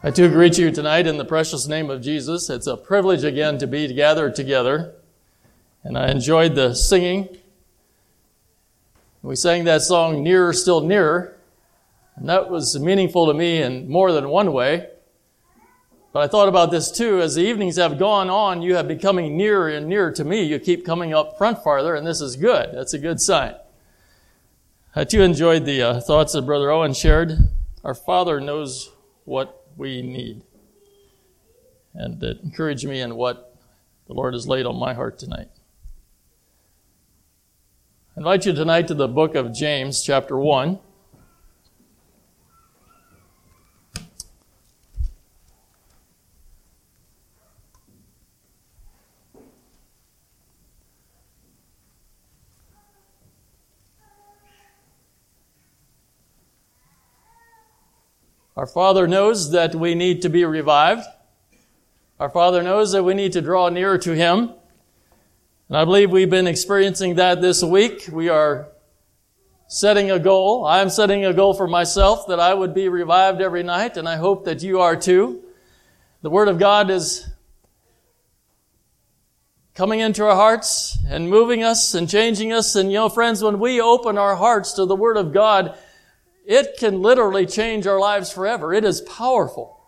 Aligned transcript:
I 0.00 0.12
too 0.12 0.28
greet 0.28 0.56
you 0.58 0.70
tonight 0.70 1.08
in 1.08 1.16
the 1.18 1.24
precious 1.24 1.66
name 1.66 1.90
of 1.90 2.00
Jesus. 2.00 2.48
It's 2.48 2.68
a 2.68 2.76
privilege 2.76 3.24
again 3.24 3.58
to 3.58 3.66
be 3.66 3.92
gathered 3.92 4.36
together. 4.36 4.94
And 5.82 5.98
I 5.98 6.12
enjoyed 6.12 6.54
the 6.54 6.74
singing. 6.74 7.36
We 9.22 9.34
sang 9.34 9.64
that 9.64 9.82
song, 9.82 10.22
Nearer, 10.22 10.52
Still 10.52 10.82
Nearer. 10.82 11.36
And 12.14 12.28
that 12.28 12.48
was 12.48 12.78
meaningful 12.78 13.26
to 13.26 13.34
me 13.34 13.60
in 13.60 13.90
more 13.90 14.12
than 14.12 14.28
one 14.28 14.52
way. 14.52 14.86
But 16.12 16.20
I 16.20 16.28
thought 16.28 16.48
about 16.48 16.70
this 16.70 16.92
too. 16.92 17.20
As 17.20 17.34
the 17.34 17.42
evenings 17.42 17.74
have 17.74 17.98
gone 17.98 18.30
on, 18.30 18.62
you 18.62 18.76
have 18.76 18.86
becoming 18.86 19.36
nearer 19.36 19.68
and 19.68 19.88
nearer 19.88 20.12
to 20.12 20.22
me. 20.22 20.44
You 20.44 20.60
keep 20.60 20.86
coming 20.86 21.12
up 21.12 21.36
front 21.36 21.64
farther, 21.64 21.96
and 21.96 22.06
this 22.06 22.20
is 22.20 22.36
good. 22.36 22.70
That's 22.72 22.94
a 22.94 23.00
good 23.00 23.20
sign. 23.20 23.56
I 24.94 25.02
too 25.02 25.22
enjoyed 25.22 25.64
the 25.64 25.82
uh, 25.82 26.00
thoughts 26.00 26.34
that 26.34 26.42
Brother 26.42 26.70
Owen 26.70 26.94
shared. 26.94 27.36
Our 27.82 27.96
Father 27.96 28.40
knows 28.40 28.92
what 29.24 29.58
we 29.78 30.02
need. 30.02 30.42
And 31.94 32.20
that 32.20 32.42
encourage 32.42 32.84
me 32.84 33.00
in 33.00 33.14
what 33.14 33.56
the 34.06 34.12
Lord 34.12 34.34
has 34.34 34.46
laid 34.46 34.66
on 34.66 34.76
my 34.76 34.92
heart 34.92 35.18
tonight. 35.18 35.48
I 38.16 38.20
invite 38.20 38.44
you 38.44 38.52
tonight 38.52 38.88
to 38.88 38.94
the 38.94 39.08
book 39.08 39.34
of 39.34 39.54
James, 39.54 40.02
chapter 40.02 40.36
1. 40.36 40.80
Our 58.58 58.66
Father 58.66 59.06
knows 59.06 59.52
that 59.52 59.76
we 59.76 59.94
need 59.94 60.22
to 60.22 60.28
be 60.28 60.44
revived. 60.44 61.06
Our 62.18 62.28
Father 62.28 62.60
knows 62.60 62.90
that 62.90 63.04
we 63.04 63.14
need 63.14 63.32
to 63.34 63.40
draw 63.40 63.68
nearer 63.68 63.98
to 63.98 64.16
Him. 64.16 64.50
And 65.68 65.78
I 65.78 65.84
believe 65.84 66.10
we've 66.10 66.28
been 66.28 66.48
experiencing 66.48 67.14
that 67.14 67.40
this 67.40 67.62
week. 67.62 68.08
We 68.10 68.28
are 68.28 68.66
setting 69.68 70.10
a 70.10 70.18
goal. 70.18 70.66
I'm 70.66 70.90
setting 70.90 71.24
a 71.24 71.32
goal 71.32 71.54
for 71.54 71.68
myself 71.68 72.26
that 72.26 72.40
I 72.40 72.52
would 72.52 72.74
be 72.74 72.88
revived 72.88 73.40
every 73.40 73.62
night, 73.62 73.96
and 73.96 74.08
I 74.08 74.16
hope 74.16 74.44
that 74.46 74.60
you 74.60 74.80
are 74.80 74.96
too. 74.96 75.40
The 76.22 76.30
Word 76.30 76.48
of 76.48 76.58
God 76.58 76.90
is 76.90 77.28
coming 79.76 80.00
into 80.00 80.24
our 80.24 80.34
hearts 80.34 80.98
and 81.08 81.30
moving 81.30 81.62
us 81.62 81.94
and 81.94 82.10
changing 82.10 82.52
us. 82.52 82.74
And 82.74 82.90
you 82.90 82.98
know, 82.98 83.08
friends, 83.08 83.40
when 83.40 83.60
we 83.60 83.80
open 83.80 84.18
our 84.18 84.34
hearts 84.34 84.72
to 84.72 84.84
the 84.84 84.96
Word 84.96 85.16
of 85.16 85.32
God, 85.32 85.78
it 86.48 86.78
can 86.78 87.02
literally 87.02 87.44
change 87.44 87.86
our 87.86 88.00
lives 88.00 88.32
forever. 88.32 88.72
It 88.72 88.82
is 88.82 89.02
powerful. 89.02 89.78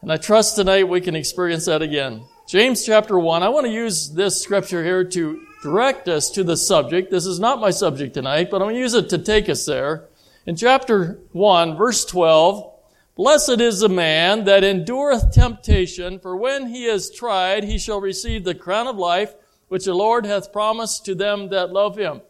And 0.00 0.12
I 0.12 0.16
trust 0.16 0.54
tonight 0.54 0.88
we 0.88 1.00
can 1.00 1.16
experience 1.16 1.66
that 1.66 1.82
again. 1.82 2.24
James 2.46 2.86
chapter 2.86 3.18
1, 3.18 3.42
I 3.42 3.48
want 3.48 3.66
to 3.66 3.72
use 3.72 4.10
this 4.10 4.40
scripture 4.40 4.84
here 4.84 5.02
to 5.02 5.44
direct 5.60 6.08
us 6.08 6.30
to 6.30 6.44
the 6.44 6.56
subject. 6.56 7.10
This 7.10 7.26
is 7.26 7.40
not 7.40 7.60
my 7.60 7.70
subject 7.70 8.14
tonight, 8.14 8.48
but 8.48 8.62
I'm 8.62 8.66
going 8.66 8.76
to 8.76 8.80
use 8.80 8.94
it 8.94 9.08
to 9.08 9.18
take 9.18 9.48
us 9.48 9.66
there. 9.66 10.08
In 10.46 10.54
chapter 10.54 11.18
1, 11.32 11.76
verse 11.76 12.04
12, 12.04 12.72
Blessed 13.16 13.60
is 13.60 13.80
the 13.80 13.88
man 13.88 14.44
that 14.44 14.62
endureth 14.62 15.32
temptation, 15.32 16.20
for 16.20 16.36
when 16.36 16.68
he 16.68 16.84
is 16.84 17.10
tried, 17.10 17.64
he 17.64 17.76
shall 17.76 18.00
receive 18.00 18.44
the 18.44 18.54
crown 18.54 18.86
of 18.86 18.96
life, 18.96 19.34
which 19.66 19.84
the 19.84 19.94
Lord 19.94 20.26
hath 20.26 20.52
promised 20.52 21.04
to 21.06 21.16
them 21.16 21.48
that 21.48 21.72
love 21.72 21.98
him. 21.98 22.20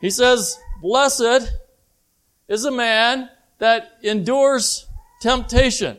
He 0.00 0.10
says, 0.10 0.56
Blessed 0.80 1.52
is 2.48 2.64
a 2.64 2.70
man 2.70 3.30
that 3.58 3.98
endures 4.02 4.86
temptation. 5.20 5.98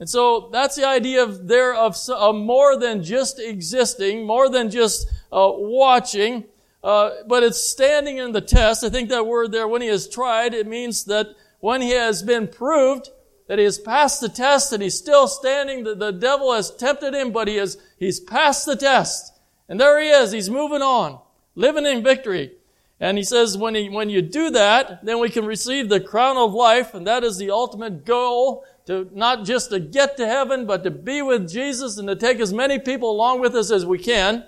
And 0.00 0.08
so 0.08 0.48
that's 0.52 0.76
the 0.76 0.86
idea 0.86 1.22
of 1.22 1.46
there 1.46 1.74
of, 1.74 1.96
more 2.34 2.78
than 2.78 3.02
just 3.02 3.38
existing, 3.38 4.26
more 4.26 4.50
than 4.50 4.70
just 4.70 5.08
uh, 5.32 5.50
watching, 5.54 6.44
uh, 6.82 7.10
but 7.28 7.42
it's 7.42 7.60
standing 7.60 8.18
in 8.18 8.32
the 8.32 8.40
test. 8.40 8.84
I 8.84 8.90
think 8.90 9.08
that 9.10 9.26
word 9.26 9.52
there, 9.52 9.68
when 9.68 9.82
he 9.82 9.88
is 9.88 10.08
tried, 10.08 10.52
it 10.52 10.66
means 10.66 11.04
that 11.04 11.28
when 11.60 11.80
he 11.80 11.90
has 11.90 12.22
been 12.22 12.48
proved, 12.48 13.08
that 13.46 13.58
he 13.58 13.64
has 13.64 13.78
passed 13.78 14.20
the 14.20 14.28
test, 14.28 14.70
that 14.70 14.80
he's 14.80 14.98
still 14.98 15.28
standing, 15.28 15.84
the, 15.84 15.94
the 15.94 16.12
devil 16.12 16.52
has 16.52 16.74
tempted 16.74 17.14
him, 17.14 17.30
but 17.30 17.46
he 17.46 17.56
has, 17.56 17.78
he's 17.98 18.20
passed 18.20 18.66
the 18.66 18.76
test. 18.76 19.32
And 19.68 19.80
there 19.80 19.98
he 20.00 20.08
is, 20.08 20.32
he's 20.32 20.50
moving 20.50 20.82
on, 20.82 21.20
living 21.54 21.86
in 21.86 22.02
victory. 22.02 22.52
And 23.00 23.18
he 23.18 23.24
says, 23.24 23.58
when, 23.58 23.74
he, 23.74 23.88
when 23.88 24.08
you 24.08 24.22
do 24.22 24.50
that, 24.50 25.04
then 25.04 25.18
we 25.18 25.28
can 25.28 25.44
receive 25.44 25.88
the 25.88 26.00
crown 26.00 26.36
of 26.36 26.54
life, 26.54 26.94
and 26.94 27.06
that 27.06 27.24
is 27.24 27.38
the 27.38 27.50
ultimate 27.50 28.04
goal, 28.04 28.64
to 28.86 29.10
not 29.12 29.44
just 29.44 29.70
to 29.70 29.80
get 29.80 30.16
to 30.16 30.26
heaven, 30.26 30.66
but 30.66 30.84
to 30.84 30.90
be 30.90 31.20
with 31.20 31.48
Jesus 31.48 31.98
and 31.98 32.08
to 32.08 32.16
take 32.16 32.38
as 32.38 32.52
many 32.52 32.78
people 32.78 33.10
along 33.10 33.40
with 33.40 33.54
us 33.54 33.70
as 33.70 33.84
we 33.84 33.98
can. 33.98 34.44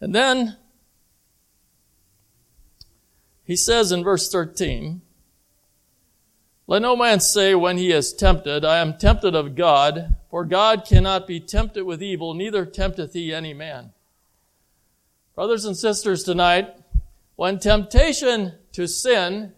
And 0.00 0.14
then, 0.14 0.58
he 3.44 3.56
says 3.56 3.90
in 3.90 4.04
verse 4.04 4.30
13, 4.30 5.00
Let 6.66 6.82
no 6.82 6.94
man 6.94 7.20
say 7.20 7.54
when 7.54 7.78
he 7.78 7.90
is 7.90 8.12
tempted, 8.12 8.66
I 8.66 8.78
am 8.78 8.98
tempted 8.98 9.34
of 9.34 9.54
God, 9.54 10.16
for 10.28 10.44
God 10.44 10.84
cannot 10.86 11.26
be 11.26 11.40
tempted 11.40 11.84
with 11.84 12.02
evil, 12.02 12.34
neither 12.34 12.66
tempteth 12.66 13.14
he 13.14 13.32
any 13.32 13.54
man. 13.54 13.93
Brothers 15.34 15.64
and 15.64 15.76
sisters, 15.76 16.22
tonight, 16.22 16.76
when 17.34 17.58
temptation 17.58 18.52
to 18.70 18.86
sin 18.86 19.52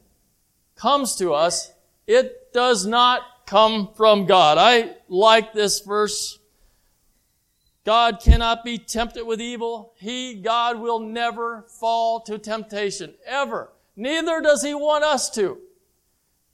comes 0.75 1.17
to 1.17 1.35
us, 1.35 1.71
it 2.07 2.51
does 2.55 2.87
not 2.87 3.21
come 3.45 3.91
from 3.95 4.25
God. 4.25 4.57
I 4.57 4.97
like 5.09 5.53
this 5.53 5.81
verse. 5.81 6.39
God 7.85 8.21
cannot 8.21 8.65
be 8.65 8.79
tempted 8.79 9.27
with 9.27 9.39
evil. 9.39 9.93
He, 9.99 10.35
God, 10.35 10.81
will 10.81 10.99
never 10.99 11.67
fall 11.69 12.21
to 12.23 12.39
temptation, 12.39 13.13
ever. 13.27 13.71
Neither 13.97 14.41
does 14.41 14.63
He 14.63 14.73
want 14.73 15.05
us 15.05 15.29
to. 15.33 15.59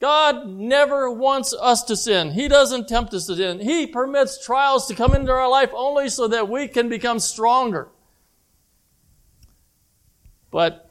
God 0.00 0.48
never 0.48 1.08
wants 1.08 1.54
us 1.54 1.84
to 1.84 1.94
sin. 1.94 2.32
He 2.32 2.48
doesn't 2.48 2.88
tempt 2.88 3.14
us 3.14 3.26
to 3.26 3.36
sin. 3.36 3.60
He 3.60 3.86
permits 3.86 4.44
trials 4.44 4.88
to 4.88 4.96
come 4.96 5.14
into 5.14 5.30
our 5.30 5.48
life 5.48 5.70
only 5.72 6.08
so 6.08 6.26
that 6.26 6.48
we 6.48 6.66
can 6.66 6.88
become 6.88 7.20
stronger. 7.20 7.88
But 10.52 10.88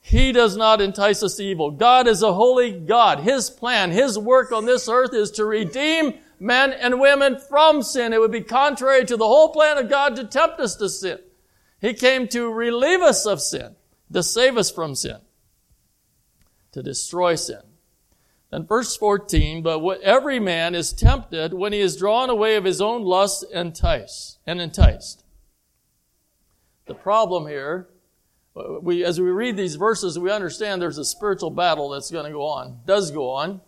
he 0.00 0.32
does 0.32 0.56
not 0.56 0.80
entice 0.80 1.22
us 1.22 1.34
to 1.36 1.44
evil. 1.44 1.72
God 1.72 2.06
is 2.06 2.22
a 2.22 2.32
holy 2.32 2.72
God. 2.72 3.20
His 3.20 3.50
plan, 3.50 3.90
His 3.90 4.18
work 4.18 4.52
on 4.52 4.64
this 4.64 4.88
earth 4.88 5.12
is 5.12 5.30
to 5.32 5.44
redeem 5.44 6.14
men 6.38 6.72
and 6.72 7.00
women 7.00 7.38
from 7.38 7.82
sin. 7.82 8.12
It 8.12 8.20
would 8.20 8.32
be 8.32 8.40
contrary 8.40 9.04
to 9.04 9.16
the 9.16 9.26
whole 9.26 9.50
plan 9.50 9.76
of 9.78 9.90
God 9.90 10.16
to 10.16 10.24
tempt 10.24 10.58
us 10.58 10.76
to 10.76 10.88
sin. 10.88 11.18
He 11.80 11.92
came 11.92 12.28
to 12.28 12.52
relieve 12.52 13.00
us 13.00 13.26
of 13.26 13.40
sin, 13.40 13.76
to 14.12 14.22
save 14.22 14.56
us 14.56 14.70
from 14.70 14.94
sin, 14.94 15.18
to 16.72 16.82
destroy 16.82 17.34
sin. 17.34 17.60
Then 18.50 18.66
verse 18.66 18.96
14, 18.96 19.62
but 19.62 19.78
what 19.78 20.00
every 20.00 20.40
man 20.40 20.74
is 20.74 20.92
tempted 20.92 21.54
when 21.54 21.72
he 21.72 21.78
is 21.78 21.96
drawn 21.96 22.28
away 22.28 22.56
of 22.56 22.64
his 22.64 22.80
own 22.80 23.02
lust 23.02 23.44
entice, 23.52 24.38
and 24.46 24.60
enticed. 24.60 25.24
The 26.86 26.94
problem 26.94 27.46
here 27.46 27.89
we, 28.82 29.04
as 29.04 29.20
we 29.20 29.30
read 29.30 29.56
these 29.56 29.76
verses, 29.76 30.18
we 30.18 30.30
understand 30.30 30.80
there's 30.80 30.98
a 30.98 31.04
spiritual 31.04 31.50
battle 31.50 31.90
that's 31.90 32.10
going 32.10 32.26
to 32.26 32.32
go 32.32 32.44
on, 32.44 32.80
does 32.86 33.10
go 33.10 33.30
on, 33.30 33.60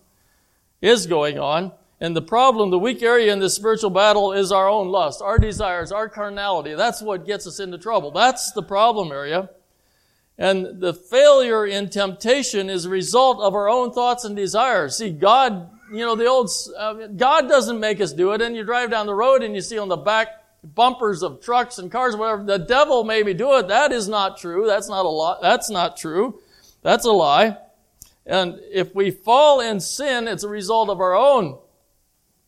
is 0.81 1.07
going 1.07 1.39
on. 1.39 1.73
And 2.01 2.17
the 2.17 2.23
problem, 2.23 2.71
the 2.71 2.79
weak 2.79 3.01
area 3.03 3.33
in 3.33 3.39
this 3.39 3.55
spiritual 3.55 3.91
battle 3.91 4.33
is 4.33 4.51
our 4.51 4.69
own 4.69 4.89
lust, 4.89 5.23
our 5.23 5.39
desires, 5.39 5.93
our 5.93 6.09
carnality. 6.09 6.75
That's 6.75 7.01
what 7.01 7.27
gets 7.27 7.47
us 7.47 7.61
into 7.61 7.79
trouble. 7.79 8.11
That's 8.11 8.51
the 8.53 8.63
problem 8.63 9.13
area. 9.13 9.51
And 10.37 10.81
the 10.81 10.93
failure 10.93 11.65
in 11.65 11.91
temptation 11.91 12.69
is 12.69 12.87
a 12.87 12.91
result 12.91 13.41
of 13.41 13.55
our 13.55 13.69
own 13.69 13.93
thoughts 13.93 14.25
and 14.25 14.35
desires. 14.35 14.97
See, 14.97 15.11
God, 15.11 15.71
you 15.93 16.01
know, 16.05 16.17
the 16.17 16.27
old, 16.27 16.51
uh, 16.77 17.07
God 17.07 17.49
doesn't 17.49 17.79
make 17.79 18.01
us 18.01 18.13
do 18.13 18.33
it. 18.33 18.43
And 18.43 18.57
you 18.57 18.65
drive 18.65 18.91
down 18.91 19.07
the 19.07 19.15
road 19.15 19.45
and 19.45 19.55
you 19.55 19.61
see 19.61 19.79
on 19.79 19.89
the 19.89 19.97
back 19.97 20.42
bumpers 20.63 21.23
of 21.23 21.41
trucks 21.41 21.79
and 21.79 21.91
cars, 21.91 22.17
whatever. 22.17 22.45
The 22.45 22.59
devil 22.59 23.05
made 23.05 23.27
me 23.27 23.35
do 23.35 23.57
it. 23.59 23.69
That 23.69 23.93
is 23.93 24.09
not 24.09 24.39
true. 24.39 24.67
That's 24.67 24.89
not 24.89 25.05
a 25.05 25.09
lie. 25.09 25.39
That's 25.43 25.71
not 25.71 25.97
true. 25.97 26.41
That's 26.83 27.05
a 27.05 27.13
lie. 27.13 27.59
And 28.25 28.61
if 28.71 28.95
we 28.95 29.11
fall 29.11 29.61
in 29.61 29.81
sin, 29.81 30.29
it's 30.29 30.45
a 30.45 30.49
result 30.49 30.89
of 30.89 31.01
our 31.01 31.15
own 31.15 31.59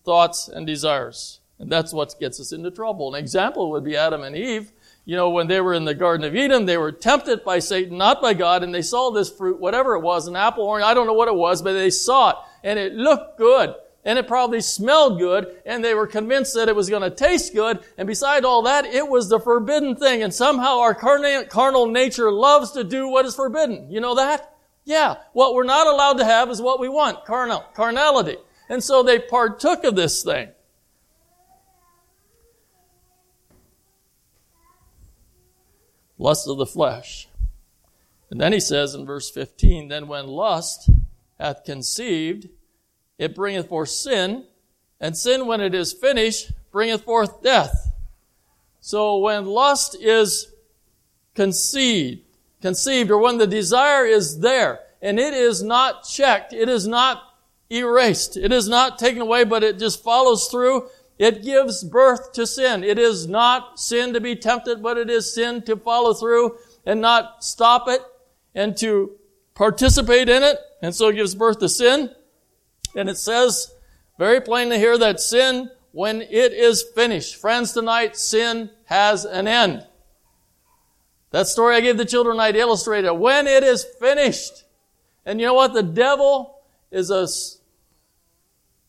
thoughts 0.04 0.48
and 0.48 0.66
desires. 0.66 1.40
And 1.58 1.70
that's 1.70 1.92
what 1.92 2.14
gets 2.20 2.40
us 2.40 2.52
into 2.52 2.70
trouble. 2.70 3.14
An 3.14 3.20
example 3.20 3.70
would 3.72 3.84
be 3.84 3.96
Adam 3.96 4.22
and 4.22 4.36
Eve. 4.36 4.72
You 5.04 5.16
know, 5.16 5.30
when 5.30 5.48
they 5.48 5.60
were 5.60 5.74
in 5.74 5.84
the 5.84 5.94
Garden 5.94 6.26
of 6.26 6.34
Eden, 6.34 6.64
they 6.64 6.78
were 6.78 6.92
tempted 6.92 7.44
by 7.44 7.58
Satan, 7.58 7.98
not 7.98 8.22
by 8.22 8.32
God, 8.32 8.62
and 8.62 8.74
they 8.74 8.82
saw 8.82 9.10
this 9.10 9.30
fruit, 9.30 9.60
whatever 9.60 9.94
it 9.94 10.00
was, 10.00 10.26
an 10.26 10.36
apple, 10.36 10.64
orange, 10.64 10.84
I 10.84 10.94
don't 10.94 11.06
know 11.06 11.12
what 11.12 11.28
it 11.28 11.34
was, 11.34 11.60
but 11.60 11.74
they 11.74 11.90
saw 11.90 12.30
it, 12.30 12.36
and 12.62 12.78
it 12.78 12.94
looked 12.94 13.36
good 13.36 13.74
and 14.04 14.18
it 14.18 14.28
probably 14.28 14.60
smelled 14.60 15.18
good, 15.18 15.60
and 15.64 15.82
they 15.82 15.94
were 15.94 16.06
convinced 16.06 16.54
that 16.54 16.68
it 16.68 16.76
was 16.76 16.90
going 16.90 17.02
to 17.02 17.10
taste 17.10 17.54
good, 17.54 17.80
and 17.96 18.06
beside 18.06 18.44
all 18.44 18.62
that, 18.62 18.84
it 18.84 19.08
was 19.08 19.28
the 19.28 19.40
forbidden 19.40 19.96
thing, 19.96 20.22
and 20.22 20.32
somehow 20.32 20.80
our 20.80 20.94
carnal 20.94 21.86
nature 21.86 22.30
loves 22.30 22.72
to 22.72 22.84
do 22.84 23.08
what 23.08 23.24
is 23.24 23.34
forbidden. 23.34 23.90
You 23.90 24.00
know 24.00 24.14
that? 24.16 24.54
Yeah, 24.84 25.16
what 25.32 25.54
we're 25.54 25.64
not 25.64 25.86
allowed 25.86 26.18
to 26.18 26.24
have 26.24 26.50
is 26.50 26.60
what 26.60 26.78
we 26.78 26.88
want, 26.88 27.24
carnal, 27.24 27.64
carnality. 27.74 28.36
And 28.68 28.84
so 28.84 29.02
they 29.02 29.18
partook 29.18 29.84
of 29.84 29.96
this 29.96 30.22
thing. 30.22 30.50
Lust 36.18 36.46
of 36.48 36.58
the 36.58 36.66
flesh. 36.66 37.28
And 38.30 38.40
then 38.40 38.52
he 38.52 38.60
says 38.60 38.94
in 38.94 39.06
verse 39.06 39.30
15, 39.30 39.88
Then 39.88 40.06
when 40.06 40.26
lust 40.26 40.90
hath 41.38 41.64
conceived, 41.64 42.48
it 43.18 43.34
bringeth 43.34 43.68
forth 43.68 43.90
sin, 43.90 44.44
and 45.00 45.16
sin, 45.16 45.46
when 45.46 45.60
it 45.60 45.74
is 45.74 45.92
finished, 45.92 46.52
bringeth 46.70 47.04
forth 47.04 47.42
death. 47.42 47.92
So 48.80 49.18
when 49.18 49.46
lust 49.46 49.96
is 50.00 50.52
conceived, 51.34 52.22
conceived, 52.60 53.10
or 53.10 53.18
when 53.18 53.38
the 53.38 53.46
desire 53.46 54.06
is 54.06 54.40
there, 54.40 54.80
and 55.02 55.18
it 55.18 55.34
is 55.34 55.62
not 55.62 56.04
checked, 56.04 56.52
it 56.52 56.68
is 56.68 56.86
not 56.86 57.22
erased, 57.70 58.36
it 58.36 58.52
is 58.52 58.68
not 58.68 58.98
taken 58.98 59.22
away, 59.22 59.44
but 59.44 59.62
it 59.62 59.78
just 59.78 60.02
follows 60.02 60.48
through, 60.48 60.88
it 61.18 61.44
gives 61.44 61.84
birth 61.84 62.32
to 62.32 62.46
sin. 62.46 62.82
It 62.82 62.98
is 62.98 63.28
not 63.28 63.78
sin 63.78 64.14
to 64.14 64.20
be 64.20 64.34
tempted, 64.34 64.82
but 64.82 64.98
it 64.98 65.08
is 65.08 65.32
sin 65.32 65.62
to 65.62 65.76
follow 65.76 66.12
through 66.12 66.58
and 66.84 67.00
not 67.00 67.44
stop 67.44 67.88
it 67.88 68.00
and 68.54 68.76
to 68.78 69.12
participate 69.54 70.28
in 70.28 70.42
it. 70.42 70.58
And 70.82 70.94
so 70.94 71.08
it 71.08 71.14
gives 71.14 71.34
birth 71.34 71.60
to 71.60 71.68
sin. 71.68 72.10
And 72.94 73.08
it 73.08 73.16
says 73.16 73.74
very 74.18 74.40
plainly 74.40 74.78
here 74.78 74.96
that 74.98 75.20
sin, 75.20 75.70
when 75.92 76.22
it 76.22 76.52
is 76.52 76.84
finished, 76.94 77.36
friends, 77.36 77.72
tonight, 77.72 78.16
sin 78.16 78.70
has 78.86 79.24
an 79.24 79.46
end. 79.46 79.86
That 81.30 81.46
story 81.48 81.76
I 81.76 81.80
gave 81.80 81.98
the 81.98 82.04
children 82.04 82.38
I'd 82.38 82.56
illustrate. 82.56 83.10
When 83.12 83.46
it 83.46 83.64
is 83.64 83.84
finished. 83.98 84.64
And 85.26 85.40
you 85.40 85.46
know 85.46 85.54
what? 85.54 85.72
The 85.72 85.82
devil 85.82 86.60
is 86.92 87.10
a, 87.10 87.26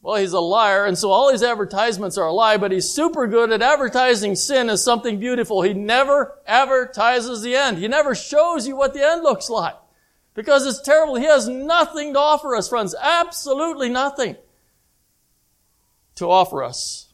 well, 0.02 0.18
he's 0.18 0.34
a 0.34 0.40
liar, 0.40 0.86
and 0.86 0.96
so 0.96 1.10
all 1.10 1.32
his 1.32 1.42
advertisements 1.42 2.18
are 2.20 2.28
a 2.28 2.34
lie, 2.34 2.58
but 2.58 2.72
he's 2.72 2.88
super 2.88 3.26
good 3.26 3.52
at 3.52 3.64
advertising 3.64 4.36
sin 4.36 4.70
as 4.70 4.84
something 4.84 5.20
beautiful. 5.20 5.64
He 5.64 5.74
never 5.74 6.38
advertises 6.46 7.42
the 7.42 7.56
end. 7.56 7.80
He 7.80 7.88
never 7.88 8.14
shows 8.14 8.68
you 8.68 8.76
what 8.76 8.94
the 8.94 9.04
end 9.04 9.24
looks 9.24 9.50
like. 9.50 9.76
Because 10.36 10.66
it's 10.66 10.82
terrible. 10.82 11.16
He 11.16 11.26
has 11.26 11.48
nothing 11.48 12.14
to 12.14 12.20
offer 12.20 12.56
us, 12.56 12.70
friends. 12.70 12.94
Absolutely 13.02 13.90
nothing 13.90 14.36
to 16.16 16.30
offer 16.30 16.62
us. 16.62 17.14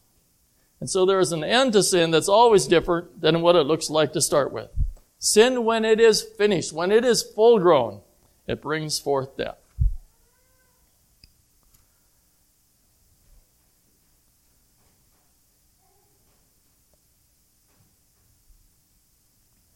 And 0.80 0.90
so 0.90 1.06
there 1.06 1.20
is 1.20 1.30
an 1.30 1.44
end 1.44 1.72
to 1.74 1.82
sin 1.84 2.10
that's 2.10 2.28
always 2.28 2.66
different 2.66 3.20
than 3.20 3.40
what 3.40 3.54
it 3.54 3.62
looks 3.62 3.88
like 3.88 4.12
to 4.14 4.20
start 4.20 4.52
with. 4.52 4.68
Sin, 5.20 5.64
when 5.64 5.84
it 5.84 6.00
is 6.00 6.22
finished, 6.22 6.72
when 6.72 6.90
it 6.90 7.04
is 7.04 7.22
full 7.22 7.60
grown, 7.60 8.00
it 8.48 8.60
brings 8.60 8.98
forth 8.98 9.36
death. 9.36 9.58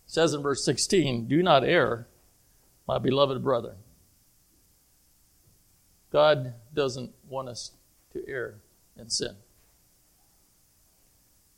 Says 0.07 0.35
in 0.35 0.43
verse 0.43 0.65
16, 0.65 1.29
Do 1.29 1.43
not 1.45 1.63
err 1.63 2.09
my 2.87 2.99
beloved 2.99 3.43
brother. 3.43 3.77
God 6.13 6.55
doesn't 6.73 7.13
want 7.29 7.49
us 7.49 7.73
to 8.13 8.27
err 8.29 8.61
in 8.97 9.11
sin. 9.11 9.37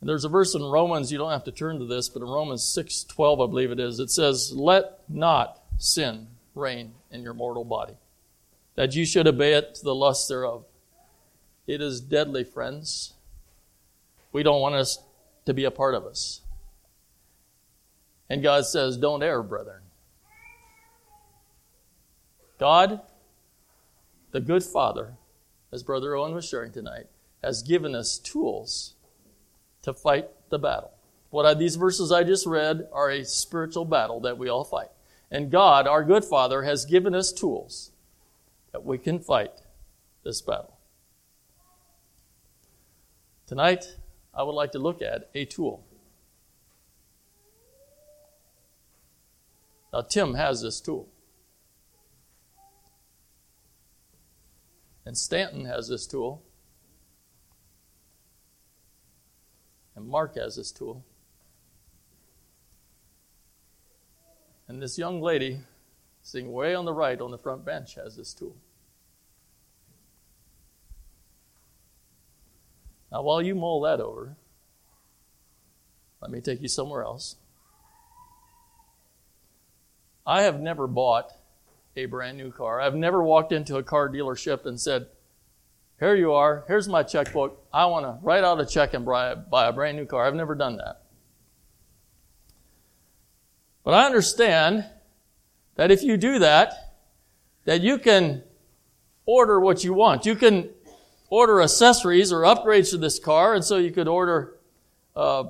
And 0.00 0.08
there's 0.08 0.24
a 0.24 0.28
verse 0.28 0.54
in 0.54 0.62
Romans, 0.62 1.10
you 1.10 1.18
don't 1.18 1.32
have 1.32 1.44
to 1.44 1.52
turn 1.52 1.78
to 1.78 1.84
this, 1.84 2.08
but 2.08 2.22
in 2.22 2.28
Romans 2.28 2.64
6:12 2.64 3.40
I 3.40 3.46
believe 3.46 3.70
it 3.70 3.80
is, 3.80 3.98
it 3.98 4.10
says, 4.10 4.52
"Let 4.52 5.08
not 5.08 5.62
sin 5.76 6.28
reign 6.54 6.94
in 7.10 7.22
your 7.22 7.34
mortal 7.34 7.64
body, 7.64 7.96
that 8.74 8.94
you 8.94 9.04
should 9.04 9.26
obey 9.26 9.54
it 9.54 9.74
to 9.76 9.84
the 9.84 9.94
lust 9.94 10.28
thereof." 10.28 10.64
It 11.66 11.80
is 11.80 12.00
deadly, 12.00 12.44
friends. 12.44 13.14
We 14.32 14.42
don't 14.42 14.60
want 14.60 14.76
us 14.76 15.02
to 15.46 15.52
be 15.52 15.64
a 15.64 15.70
part 15.70 15.94
of 15.94 16.06
us. 16.06 16.42
And 18.28 18.42
God 18.42 18.66
says, 18.66 18.96
"Don't 18.96 19.22
err, 19.22 19.42
brethren." 19.42 19.87
God, 22.58 23.00
the 24.32 24.40
good 24.40 24.62
Father, 24.62 25.14
as 25.72 25.82
Brother 25.82 26.16
Owen 26.16 26.34
was 26.34 26.48
sharing 26.48 26.72
tonight, 26.72 27.06
has 27.42 27.62
given 27.62 27.94
us 27.94 28.18
tools 28.18 28.94
to 29.82 29.92
fight 29.92 30.28
the 30.50 30.58
battle. 30.58 30.92
What 31.30 31.46
I, 31.46 31.54
these 31.54 31.76
verses 31.76 32.10
I 32.10 32.24
just 32.24 32.46
read 32.46 32.88
are 32.92 33.10
a 33.10 33.24
spiritual 33.24 33.84
battle 33.84 34.20
that 34.20 34.38
we 34.38 34.48
all 34.48 34.64
fight. 34.64 34.88
And 35.30 35.50
God, 35.50 35.86
our 35.86 36.02
good 36.02 36.24
Father, 36.24 36.62
has 36.62 36.84
given 36.84 37.14
us 37.14 37.32
tools 37.32 37.92
that 38.72 38.84
we 38.84 38.98
can 38.98 39.20
fight 39.20 39.52
this 40.24 40.40
battle. 40.40 40.78
Tonight, 43.46 43.96
I 44.34 44.42
would 44.42 44.52
like 44.52 44.72
to 44.72 44.78
look 44.78 45.00
at 45.00 45.30
a 45.34 45.44
tool. 45.44 45.84
Now, 49.92 50.02
Tim 50.02 50.34
has 50.34 50.62
this 50.62 50.80
tool. 50.80 51.08
And 55.08 55.16
Stanton 55.16 55.64
has 55.64 55.88
this 55.88 56.06
tool. 56.06 56.42
And 59.96 60.06
Mark 60.06 60.36
has 60.36 60.56
this 60.56 60.70
tool. 60.70 61.02
And 64.68 64.82
this 64.82 64.98
young 64.98 65.22
lady, 65.22 65.60
sitting 66.20 66.52
way 66.52 66.74
on 66.74 66.84
the 66.84 66.92
right 66.92 67.18
on 67.22 67.30
the 67.30 67.38
front 67.38 67.64
bench, 67.64 67.94
has 67.94 68.16
this 68.16 68.34
tool. 68.34 68.54
Now, 73.10 73.22
while 73.22 73.40
you 73.40 73.54
mull 73.54 73.80
that 73.80 74.02
over, 74.02 74.36
let 76.20 76.30
me 76.30 76.42
take 76.42 76.60
you 76.60 76.68
somewhere 76.68 77.02
else. 77.02 77.36
I 80.26 80.42
have 80.42 80.60
never 80.60 80.86
bought 80.86 81.32
a 81.98 82.06
brand 82.06 82.38
new 82.38 82.50
car. 82.50 82.80
I've 82.80 82.94
never 82.94 83.22
walked 83.22 83.52
into 83.52 83.76
a 83.76 83.82
car 83.82 84.08
dealership 84.08 84.66
and 84.66 84.80
said, 84.80 85.06
Here 85.98 86.14
you 86.14 86.32
are, 86.32 86.64
here's 86.68 86.88
my 86.88 87.02
checkbook. 87.02 87.66
I 87.72 87.86
want 87.86 88.06
to 88.06 88.18
write 88.22 88.44
out 88.44 88.60
a 88.60 88.66
check 88.66 88.94
and 88.94 89.04
buy, 89.04 89.34
buy 89.34 89.66
a 89.66 89.72
brand 89.72 89.96
new 89.96 90.06
car. 90.06 90.26
I've 90.26 90.34
never 90.34 90.54
done 90.54 90.76
that. 90.76 91.02
But 93.84 93.94
I 93.94 94.06
understand 94.06 94.86
that 95.76 95.90
if 95.90 96.02
you 96.02 96.16
do 96.16 96.38
that, 96.40 96.74
that 97.64 97.80
you 97.80 97.98
can 97.98 98.42
order 99.26 99.60
what 99.60 99.82
you 99.84 99.92
want. 99.92 100.24
You 100.24 100.36
can 100.36 100.70
order 101.30 101.60
accessories 101.60 102.32
or 102.32 102.42
upgrades 102.42 102.90
to 102.90 102.98
this 102.98 103.18
car, 103.18 103.54
and 103.54 103.64
so 103.64 103.76
you 103.76 103.90
could 103.90 104.08
order 104.08 104.56
uh, 105.14 105.44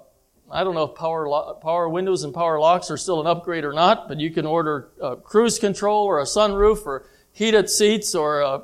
I 0.50 0.64
don't 0.64 0.75
know 0.75 0.85
if 0.85 0.95
power, 0.95 1.28
lo- 1.28 1.59
power 1.61 1.88
windows 1.88 2.25
and 2.25 2.33
power 2.33 2.59
locks 2.59 2.90
are 2.90 2.97
still 2.97 3.21
an 3.21 3.26
upgrade 3.26 3.64
or 3.64 3.73
not, 3.73 4.09
but 4.09 4.19
you 4.19 4.31
can 4.31 4.47
order 4.47 4.88
a 5.00 5.17
cruise 5.17 5.59
control 5.59 6.07
or 6.07 6.21
a 6.21 6.25
sunroof 6.25 6.87
or 6.87 7.07
heated 7.33 7.69
seats 7.69 8.14
or 8.14 8.40
a 8.40 8.62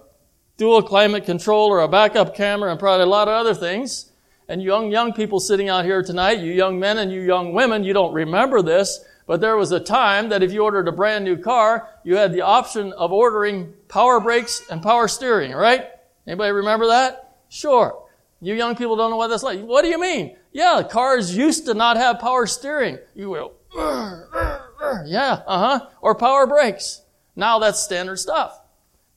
dual 0.56 0.82
climate 0.82 1.24
control 1.24 1.68
or 1.68 1.80
a 1.80 1.88
backup 1.88 2.34
camera 2.34 2.70
and 2.70 2.80
probably 2.80 3.04
a 3.04 3.06
lot 3.06 3.28
of 3.28 3.34
other 3.34 3.54
things. 3.54 4.10
And 4.48 4.62
young, 4.62 4.90
young 4.90 5.12
people 5.12 5.40
sitting 5.40 5.68
out 5.68 5.84
here 5.84 6.02
tonight, 6.02 6.40
you 6.40 6.52
young 6.52 6.78
men 6.78 6.98
and 6.98 7.10
you 7.12 7.20
young 7.20 7.52
women, 7.52 7.84
you 7.84 7.92
don't 7.92 8.12
remember 8.12 8.62
this, 8.62 9.00
but 9.26 9.40
there 9.40 9.56
was 9.56 9.72
a 9.72 9.80
time 9.80 10.28
that 10.30 10.42
if 10.42 10.52
you 10.52 10.62
ordered 10.62 10.88
a 10.88 10.92
brand 10.92 11.24
new 11.24 11.36
car, 11.36 11.88
you 12.04 12.16
had 12.16 12.32
the 12.32 12.42
option 12.42 12.92
of 12.92 13.12
ordering 13.12 13.72
power 13.88 14.20
brakes 14.20 14.62
and 14.70 14.82
power 14.82 15.08
steering, 15.08 15.52
right? 15.52 15.86
Anybody 16.26 16.52
remember 16.52 16.88
that? 16.88 17.36
Sure. 17.48 18.02
You 18.40 18.54
young 18.54 18.76
people 18.76 18.96
don't 18.96 19.10
know 19.10 19.16
what 19.16 19.28
that's 19.28 19.42
like. 19.42 19.60
What 19.60 19.82
do 19.82 19.88
you 19.88 19.98
mean? 19.98 20.36
Yeah, 20.54 20.84
cars 20.88 21.36
used 21.36 21.66
to 21.66 21.74
not 21.74 21.96
have 21.96 22.20
power 22.20 22.46
steering. 22.46 22.98
You 23.14 23.28
will, 23.28 23.54
yeah, 23.74 25.42
uh 25.46 25.78
huh, 25.78 25.86
or 26.00 26.14
power 26.14 26.46
brakes. 26.46 27.02
Now 27.34 27.58
that's 27.58 27.80
standard 27.80 28.18
stuff. 28.18 28.60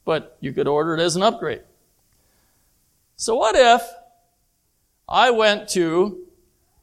But 0.03 0.36
you 0.39 0.51
could 0.51 0.67
order 0.67 0.96
it 0.96 1.00
as 1.00 1.15
an 1.15 1.22
upgrade. 1.22 1.62
So 3.17 3.36
what 3.36 3.56
if 3.56 3.82
I 5.08 5.29
went 5.29 5.70
to 5.70 6.25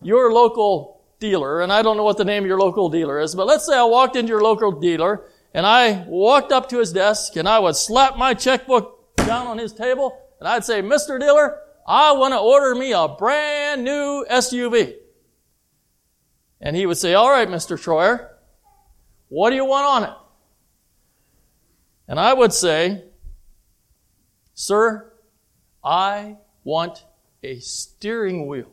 your 0.01 0.33
local 0.33 1.03
dealer, 1.19 1.61
and 1.61 1.73
I 1.73 1.83
don't 1.83 1.97
know 1.97 2.05
what 2.05 2.19
the 2.19 2.25
name 2.25 2.45
of 2.45 2.49
your 2.49 2.61
local 2.61 2.89
dealer 2.89 3.19
is, 3.19 3.35
but 3.35 3.49
let's 3.49 3.67
say 3.67 3.77
I 3.77 3.85
walked 3.85 4.15
into 4.15 4.29
your 4.31 4.43
local 4.43 4.71
dealer 4.71 5.25
and 5.53 5.67
I 5.67 6.05
walked 6.07 6.53
up 6.53 6.69
to 6.69 6.79
his 6.79 6.93
desk 6.93 7.35
and 7.35 7.49
I 7.49 7.59
would 7.59 7.75
slap 7.75 8.17
my 8.17 8.35
checkbook 8.35 9.17
down 9.17 9.49
on 9.49 9.59
his 9.59 9.73
table 9.73 10.17
and 10.39 10.47
I'd 10.47 10.65
say, 10.65 10.81
Mr. 10.81 11.19
Dealer, 11.19 11.59
I 11.87 12.13
want 12.13 12.33
to 12.33 12.39
order 12.39 12.75
me 12.75 12.93
a 12.93 13.09
brand 13.09 13.85
new 13.85 14.25
SUV. 14.31 14.95
And 16.61 16.75
he 16.75 16.87
would 16.87 16.97
say, 16.97 17.15
All 17.15 17.31
right, 17.31 17.49
Mr. 17.49 17.77
Troyer, 17.77 18.31
what 19.29 19.51
do 19.51 19.57
you 19.57 19.65
want 19.65 19.87
on 19.87 20.11
it? 20.11 20.17
And 22.09 22.19
I 22.19 22.33
would 22.33 22.53
say, 22.53 23.05
Sir, 24.55 25.13
I 25.83 26.39
want 26.63 27.05
a 27.43 27.59
steering 27.59 28.47
wheel. 28.47 28.71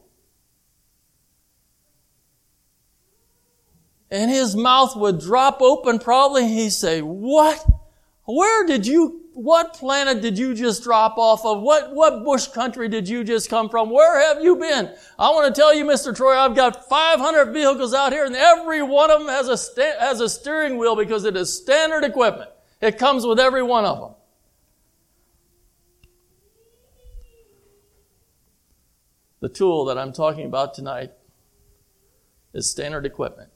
And 4.09 4.29
his 4.29 4.55
mouth 4.55 4.95
would 4.95 5.19
drop 5.19 5.61
open 5.61 5.99
probably. 5.99 6.47
He'd 6.47 6.71
say, 6.71 7.01
What? 7.01 7.65
Where 8.25 8.65
did 8.65 8.85
you, 8.85 9.20
what 9.33 9.73
planet 9.73 10.21
did 10.21 10.37
you 10.37 10.53
just 10.53 10.83
drop 10.83 11.17
off 11.17 11.45
of? 11.45 11.61
What, 11.61 11.93
what 11.93 12.23
bush 12.23 12.47
country 12.47 12.89
did 12.89 13.07
you 13.07 13.23
just 13.23 13.49
come 13.49 13.69
from? 13.69 13.89
Where 13.89 14.19
have 14.27 14.43
you 14.43 14.57
been? 14.57 14.93
I 15.17 15.29
want 15.29 15.53
to 15.53 15.59
tell 15.59 15.73
you, 15.73 15.85
Mr. 15.85 16.15
Troy, 16.15 16.35
I've 16.35 16.55
got 16.55 16.89
500 16.89 17.53
vehicles 17.53 17.93
out 17.93 18.11
here 18.11 18.25
and 18.25 18.35
every 18.35 18.81
one 18.81 19.09
of 19.09 19.19
them 19.19 19.29
has 19.29 19.47
a, 19.47 19.57
sta- 19.57 19.99
has 19.99 20.19
a 20.19 20.27
steering 20.27 20.77
wheel 20.77 20.95
because 20.95 21.23
it 21.23 21.37
is 21.37 21.55
standard 21.55 22.03
equipment. 22.03 22.49
It 22.81 22.97
comes 22.97 23.25
with 23.25 23.39
every 23.39 23.63
one 23.63 23.85
of 23.85 23.99
them. 23.99 24.15
The 29.39 29.49
tool 29.49 29.85
that 29.85 29.97
I'm 29.97 30.13
talking 30.13 30.45
about 30.45 30.73
tonight 30.73 31.11
is 32.53 32.69
standard 32.69 33.05
equipment. 33.05 33.49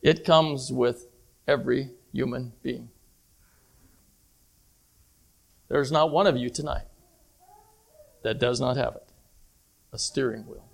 It 0.00 0.24
comes 0.24 0.72
with 0.72 1.06
every 1.46 1.90
human 2.12 2.52
being. 2.62 2.88
There's 5.72 5.90
not 5.90 6.10
one 6.10 6.26
of 6.26 6.36
you 6.36 6.50
tonight 6.50 6.84
that 8.22 8.38
does 8.38 8.60
not 8.60 8.76
have 8.76 8.94
it 8.94 9.08
a 9.90 9.98
steering 9.98 10.46
wheel. 10.46 10.68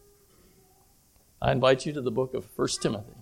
I 1.40 1.52
invite 1.52 1.86
you 1.86 1.92
to 1.92 2.00
the 2.00 2.10
book 2.10 2.34
of 2.34 2.46
1 2.56 2.68
Timothy. 2.82 3.14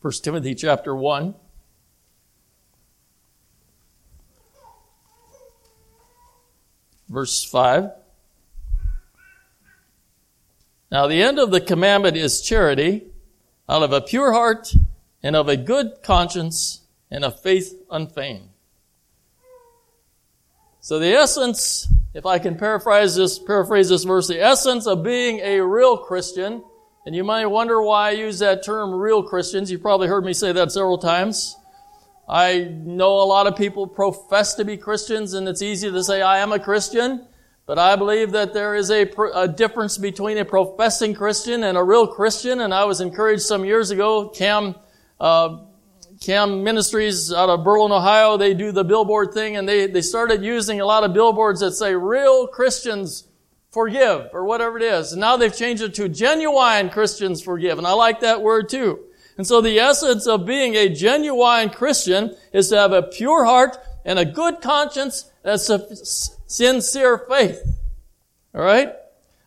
1 0.00 0.12
Timothy 0.22 0.54
chapter 0.54 0.96
1. 0.96 1.34
Verse 7.08 7.44
5. 7.44 7.90
Now, 10.90 11.06
the 11.06 11.22
end 11.22 11.38
of 11.38 11.50
the 11.50 11.60
commandment 11.60 12.16
is 12.16 12.40
charity, 12.40 13.06
out 13.68 13.82
of 13.82 13.92
a 13.92 14.00
pure 14.00 14.32
heart, 14.32 14.72
and 15.22 15.34
of 15.34 15.48
a 15.48 15.56
good 15.56 16.02
conscience, 16.02 16.82
and 17.10 17.24
of 17.24 17.40
faith 17.40 17.74
unfeigned. 17.90 18.48
So, 20.80 20.98
the 20.98 21.12
essence, 21.12 21.88
if 22.14 22.26
I 22.26 22.38
can 22.38 22.56
paraphrase 22.56 23.16
this, 23.16 23.38
paraphrase 23.38 23.88
this 23.88 24.04
verse, 24.04 24.28
the 24.28 24.40
essence 24.40 24.86
of 24.86 25.02
being 25.02 25.40
a 25.40 25.60
real 25.60 25.96
Christian 25.96 26.62
and 27.06 27.14
you 27.14 27.22
might 27.22 27.46
wonder 27.46 27.80
why 27.80 28.08
I 28.08 28.12
use 28.12 28.40
that 28.40 28.64
term 28.64 28.92
real 28.92 29.22
Christians. 29.22 29.70
You've 29.70 29.80
probably 29.80 30.08
heard 30.08 30.24
me 30.24 30.32
say 30.32 30.50
that 30.50 30.72
several 30.72 30.98
times. 30.98 31.56
I 32.28 32.64
know 32.82 33.20
a 33.20 33.24
lot 33.24 33.46
of 33.46 33.56
people 33.56 33.86
profess 33.86 34.54
to 34.54 34.64
be 34.64 34.76
Christians 34.76 35.34
and 35.34 35.48
it's 35.48 35.62
easy 35.62 35.90
to 35.90 36.02
say 36.02 36.22
I 36.22 36.38
am 36.38 36.52
a 36.52 36.58
Christian, 36.58 37.26
but 37.66 37.78
I 37.78 37.94
believe 37.94 38.32
that 38.32 38.52
there 38.52 38.74
is 38.74 38.90
a, 38.90 39.08
a 39.34 39.46
difference 39.46 39.96
between 39.96 40.36
a 40.38 40.44
professing 40.44 41.14
Christian 41.14 41.62
and 41.62 41.78
a 41.78 41.82
real 41.84 42.06
Christian. 42.06 42.60
And 42.60 42.74
I 42.74 42.84
was 42.84 43.00
encouraged 43.00 43.42
some 43.42 43.64
years 43.64 43.90
ago, 43.90 44.28
Cam, 44.28 44.74
uh, 45.20 45.58
Cam 46.20 46.64
Ministries 46.64 47.32
out 47.32 47.48
of 47.48 47.62
Berlin, 47.62 47.92
Ohio, 47.92 48.36
they 48.36 48.54
do 48.54 48.72
the 48.72 48.84
billboard 48.84 49.32
thing 49.32 49.56
and 49.56 49.68
they, 49.68 49.86
they 49.86 50.02
started 50.02 50.42
using 50.42 50.80
a 50.80 50.86
lot 50.86 51.04
of 51.04 51.14
billboards 51.14 51.60
that 51.60 51.72
say 51.72 51.94
real 51.94 52.48
Christians 52.48 53.28
forgive 53.70 54.30
or 54.32 54.44
whatever 54.44 54.78
it 54.78 54.82
is. 54.82 55.12
And 55.12 55.20
now 55.20 55.36
they've 55.36 55.54
changed 55.54 55.82
it 55.82 55.94
to 55.94 56.08
genuine 56.08 56.90
Christians 56.90 57.40
forgive. 57.40 57.78
And 57.78 57.86
I 57.86 57.92
like 57.92 58.20
that 58.20 58.42
word 58.42 58.68
too. 58.68 59.05
And 59.36 59.46
so 59.46 59.60
the 59.60 59.78
essence 59.78 60.26
of 60.26 60.46
being 60.46 60.74
a 60.74 60.88
genuine 60.88 61.70
Christian 61.70 62.34
is 62.52 62.70
to 62.70 62.78
have 62.78 62.92
a 62.92 63.02
pure 63.02 63.44
heart 63.44 63.76
and 64.04 64.18
a 64.18 64.24
good 64.24 64.60
conscience 64.60 65.30
and 65.44 65.54
a 65.54 65.58
sincere 65.58 67.18
faith. 67.18 67.62
All 68.54 68.62
right? 68.62 68.94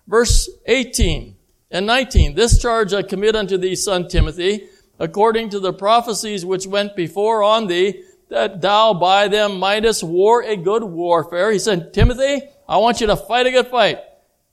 Verse 0.07 0.49
18 0.65 1.35
and 1.71 1.85
19. 1.85 2.35
This 2.35 2.61
charge 2.61 2.93
I 2.93 3.01
commit 3.01 3.35
unto 3.35 3.57
thee, 3.57 3.75
son 3.75 4.07
Timothy, 4.07 4.67
according 4.99 5.49
to 5.49 5.59
the 5.59 5.73
prophecies 5.73 6.45
which 6.45 6.67
went 6.67 6.95
before 6.95 7.41
on 7.41 7.67
thee, 7.67 8.03
that 8.29 8.61
thou 8.61 8.93
by 8.93 9.27
them 9.27 9.57
mightest 9.57 10.03
war 10.03 10.43
a 10.43 10.55
good 10.55 10.83
warfare. 10.83 11.51
He 11.51 11.57
said, 11.57 11.93
Timothy, 11.93 12.43
I 12.67 12.77
want 12.77 13.01
you 13.01 13.07
to 13.07 13.15
fight 13.15 13.47
a 13.47 13.51
good 13.51 13.67
fight. 13.67 13.99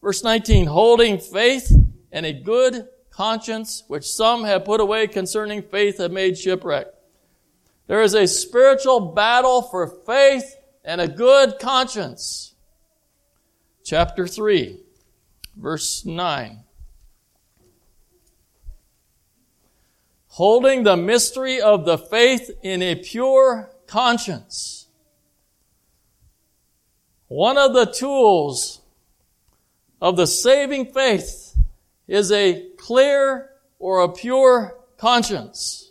Verse 0.02 0.22
19, 0.22 0.66
holding 0.66 1.18
faith 1.18 1.70
and 2.10 2.24
a 2.24 2.32
good 2.32 2.88
conscience, 3.16 3.82
which 3.88 4.06
some 4.06 4.44
have 4.44 4.66
put 4.66 4.80
away 4.80 5.06
concerning 5.06 5.62
faith 5.62 5.98
have 5.98 6.12
made 6.12 6.36
shipwreck. 6.36 6.88
There 7.86 8.02
is 8.02 8.14
a 8.14 8.26
spiritual 8.26 9.00
battle 9.00 9.62
for 9.62 9.86
faith 9.86 10.56
and 10.84 11.00
a 11.00 11.08
good 11.08 11.58
conscience. 11.58 12.54
Chapter 13.84 14.26
3, 14.26 14.80
verse 15.56 16.04
9. 16.04 16.64
Holding 20.28 20.82
the 20.82 20.96
mystery 20.96 21.60
of 21.60 21.86
the 21.86 21.96
faith 21.96 22.50
in 22.62 22.82
a 22.82 22.96
pure 22.96 23.70
conscience. 23.86 24.88
One 27.28 27.56
of 27.56 27.72
the 27.72 27.86
tools 27.86 28.82
of 30.02 30.16
the 30.16 30.26
saving 30.26 30.92
faith 30.92 31.45
is 32.08 32.30
a 32.32 32.68
clear 32.76 33.50
or 33.78 34.00
a 34.00 34.08
pure 34.08 34.78
conscience. 34.96 35.90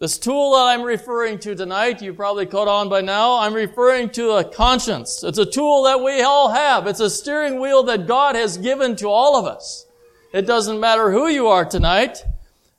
This 0.00 0.16
tool 0.16 0.52
that 0.52 0.66
I'm 0.66 0.82
referring 0.82 1.40
to 1.40 1.56
tonight, 1.56 2.02
you 2.02 2.14
probably 2.14 2.46
caught 2.46 2.68
on 2.68 2.88
by 2.88 3.00
now, 3.00 3.38
I'm 3.40 3.52
referring 3.52 4.10
to 4.10 4.32
a 4.32 4.44
conscience. 4.44 5.24
It's 5.24 5.38
a 5.38 5.46
tool 5.46 5.84
that 5.84 6.00
we 6.00 6.22
all 6.22 6.50
have. 6.52 6.86
It's 6.86 7.00
a 7.00 7.10
steering 7.10 7.60
wheel 7.60 7.82
that 7.84 8.06
God 8.06 8.36
has 8.36 8.58
given 8.58 8.94
to 8.96 9.08
all 9.08 9.36
of 9.36 9.44
us. 9.44 9.86
It 10.32 10.46
doesn't 10.46 10.78
matter 10.78 11.10
who 11.10 11.26
you 11.26 11.48
are 11.48 11.64
tonight. 11.64 12.22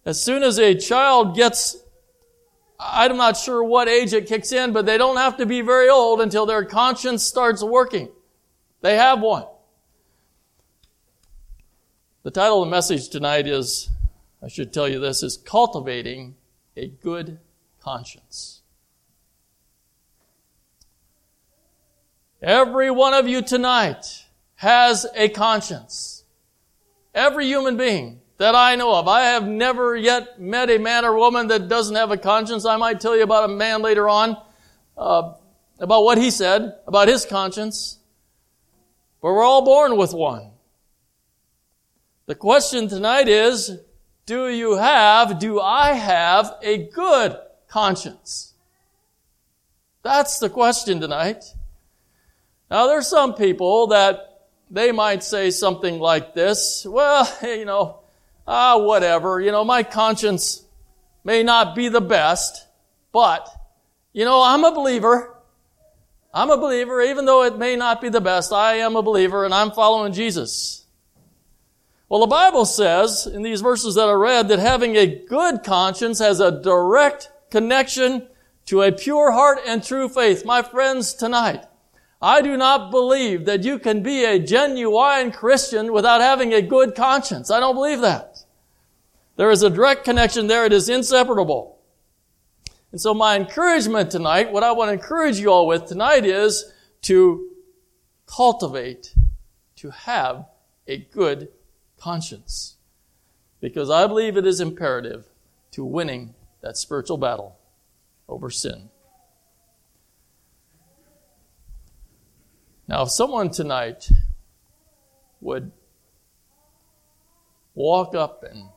As 0.05 0.21
soon 0.21 0.43
as 0.43 0.59
a 0.59 0.75
child 0.75 1.35
gets, 1.35 1.75
I'm 2.79 3.17
not 3.17 3.35
sure 3.35 3.61
what 3.63 3.89
age 3.89 4.13
it 4.13 4.27
kicks 4.27 4.53
in, 4.53 4.71
but 4.71 4.85
they 4.85 4.97
don't 4.97 5.17
have 5.17 5.37
to 5.37 5.45
be 5.45 5.59
very 5.59 5.89
old 5.89 6.21
until 6.21 6.45
their 6.45 6.63
conscience 6.63 7.23
starts 7.23 7.61
working. 7.61 8.07
They 8.81 8.95
have 8.95 9.19
one. 9.19 9.45
The 12.21 12.31
title 12.31 12.61
of 12.61 12.67
the 12.67 12.71
message 12.71 13.07
tonight 13.07 13.47
is, 13.47 13.89
I 14.43 14.49
should 14.49 14.73
tell 14.73 14.89
you 14.89 14.99
this, 14.99 15.23
is 15.23 15.37
Cultivating 15.37 16.35
a 16.75 16.89
Good 16.89 17.39
Conscience. 17.79 18.59
Every 22.41 22.91
one 22.91 23.13
of 23.13 23.29
you 23.29 23.41
tonight 23.41 24.25
has 24.55 25.05
a 25.15 25.29
conscience. 25.29 26.25
Every 27.15 27.45
human 27.45 27.77
being 27.77 28.19
that 28.35 28.53
I 28.53 28.75
know 28.75 28.93
of. 28.95 29.07
I 29.07 29.21
have 29.21 29.47
never 29.47 29.95
yet 29.95 30.41
met 30.41 30.69
a 30.69 30.77
man 30.77 31.05
or 31.05 31.17
woman 31.17 31.47
that 31.47 31.69
doesn't 31.69 31.95
have 31.95 32.11
a 32.11 32.17
conscience. 32.17 32.65
I 32.65 32.75
might 32.75 32.99
tell 32.99 33.15
you 33.15 33.23
about 33.23 33.49
a 33.49 33.53
man 33.53 33.81
later 33.81 34.09
on, 34.09 34.35
uh, 34.97 35.35
about 35.79 36.03
what 36.03 36.17
he 36.17 36.31
said, 36.31 36.79
about 36.85 37.07
his 37.07 37.25
conscience. 37.25 37.97
But 39.21 39.29
we're 39.29 39.43
all 39.43 39.63
born 39.63 39.95
with 39.95 40.13
one. 40.13 40.51
The 42.29 42.35
question 42.35 42.87
tonight 42.87 43.27
is, 43.27 43.71
do 44.27 44.49
you 44.49 44.75
have, 44.75 45.39
do 45.39 45.59
I 45.59 45.93
have 45.93 46.57
a 46.61 46.77
good 46.77 47.35
conscience? 47.67 48.53
That's 50.03 50.37
the 50.37 50.47
question 50.47 51.01
tonight. 51.01 51.43
Now 52.69 52.85
there's 52.85 53.07
some 53.07 53.33
people 53.33 53.87
that 53.87 54.45
they 54.69 54.91
might 54.91 55.23
say 55.23 55.49
something 55.49 55.97
like 55.97 56.35
this, 56.35 56.85
well, 56.87 57.27
you 57.41 57.65
know, 57.65 58.01
ah, 58.47 58.77
whatever, 58.77 59.41
you 59.41 59.51
know, 59.51 59.65
my 59.65 59.81
conscience 59.81 60.63
may 61.23 61.41
not 61.41 61.73
be 61.73 61.89
the 61.89 61.99
best, 61.99 62.67
but, 63.11 63.49
you 64.13 64.23
know, 64.23 64.43
I'm 64.43 64.63
a 64.65 64.71
believer. 64.71 65.35
I'm 66.31 66.51
a 66.51 66.57
believer, 66.59 67.01
even 67.01 67.25
though 67.25 67.41
it 67.41 67.57
may 67.57 67.75
not 67.75 68.01
be 68.01 68.09
the 68.09 68.21
best, 68.21 68.53
I 68.53 68.75
am 68.75 68.95
a 68.95 69.01
believer 69.01 69.45
and 69.45 69.53
I'm 69.55 69.71
following 69.71 70.13
Jesus. 70.13 70.85
Well, 72.09 72.21
the 72.21 72.27
Bible 72.27 72.65
says 72.65 73.27
in 73.27 73.43
these 73.43 73.61
verses 73.61 73.93
that 73.93 74.09
I 74.09 74.13
read 74.13 74.47
that 74.47 74.57
having 74.57 74.95
a 74.95 75.05
good 75.05 75.63
conscience 75.63 76.17
has 76.17 76.39
a 76.39 76.59
direct 76.59 77.29
connection 77.51 78.27
to 78.65 78.81
a 78.81 78.91
pure 78.91 79.31
heart 79.31 79.59
and 79.67 79.83
true 79.83 80.09
faith. 80.09 80.43
My 80.43 80.63
friends, 80.63 81.13
tonight, 81.13 81.65
I 82.19 82.41
do 82.41 82.57
not 82.57 82.89
believe 82.89 83.45
that 83.45 83.63
you 83.63 83.77
can 83.77 84.01
be 84.01 84.25
a 84.25 84.39
genuine 84.39 85.31
Christian 85.31 85.93
without 85.93 86.19
having 86.19 86.51
a 86.51 86.63
good 86.63 86.95
conscience. 86.95 87.51
I 87.51 87.59
don't 87.59 87.75
believe 87.75 88.01
that. 88.01 88.39
There 89.35 89.51
is 89.51 89.61
a 89.61 89.69
direct 89.69 90.03
connection 90.03 90.47
there. 90.47 90.65
It 90.65 90.73
is 90.73 90.89
inseparable. 90.89 91.77
And 92.91 92.99
so 92.99 93.13
my 93.13 93.35
encouragement 93.35 94.09
tonight, 94.09 94.51
what 94.51 94.63
I 94.63 94.71
want 94.71 94.89
to 94.89 94.93
encourage 94.93 95.39
you 95.39 95.51
all 95.51 95.67
with 95.67 95.85
tonight 95.85 96.25
is 96.25 96.73
to 97.03 97.51
cultivate, 98.25 99.13
to 99.75 99.91
have 99.91 100.47
a 100.87 100.97
good 100.97 101.49
conscience. 101.99 102.77
Because 103.61 103.89
I 103.89 104.07
believe 104.07 104.37
it 104.37 104.47
is 104.47 104.61
imperative 104.61 105.25
to 105.71 105.83
winning 105.83 106.33
that 106.61 106.77
spiritual 106.77 107.17
battle 107.17 107.57
over 108.27 108.49
sin. 108.49 108.89
Now, 112.87 113.03
if 113.03 113.11
someone 113.11 113.51
tonight 113.51 114.09
would 115.41 115.71
walk 117.75 118.15
up 118.15 118.43
and 118.43 118.69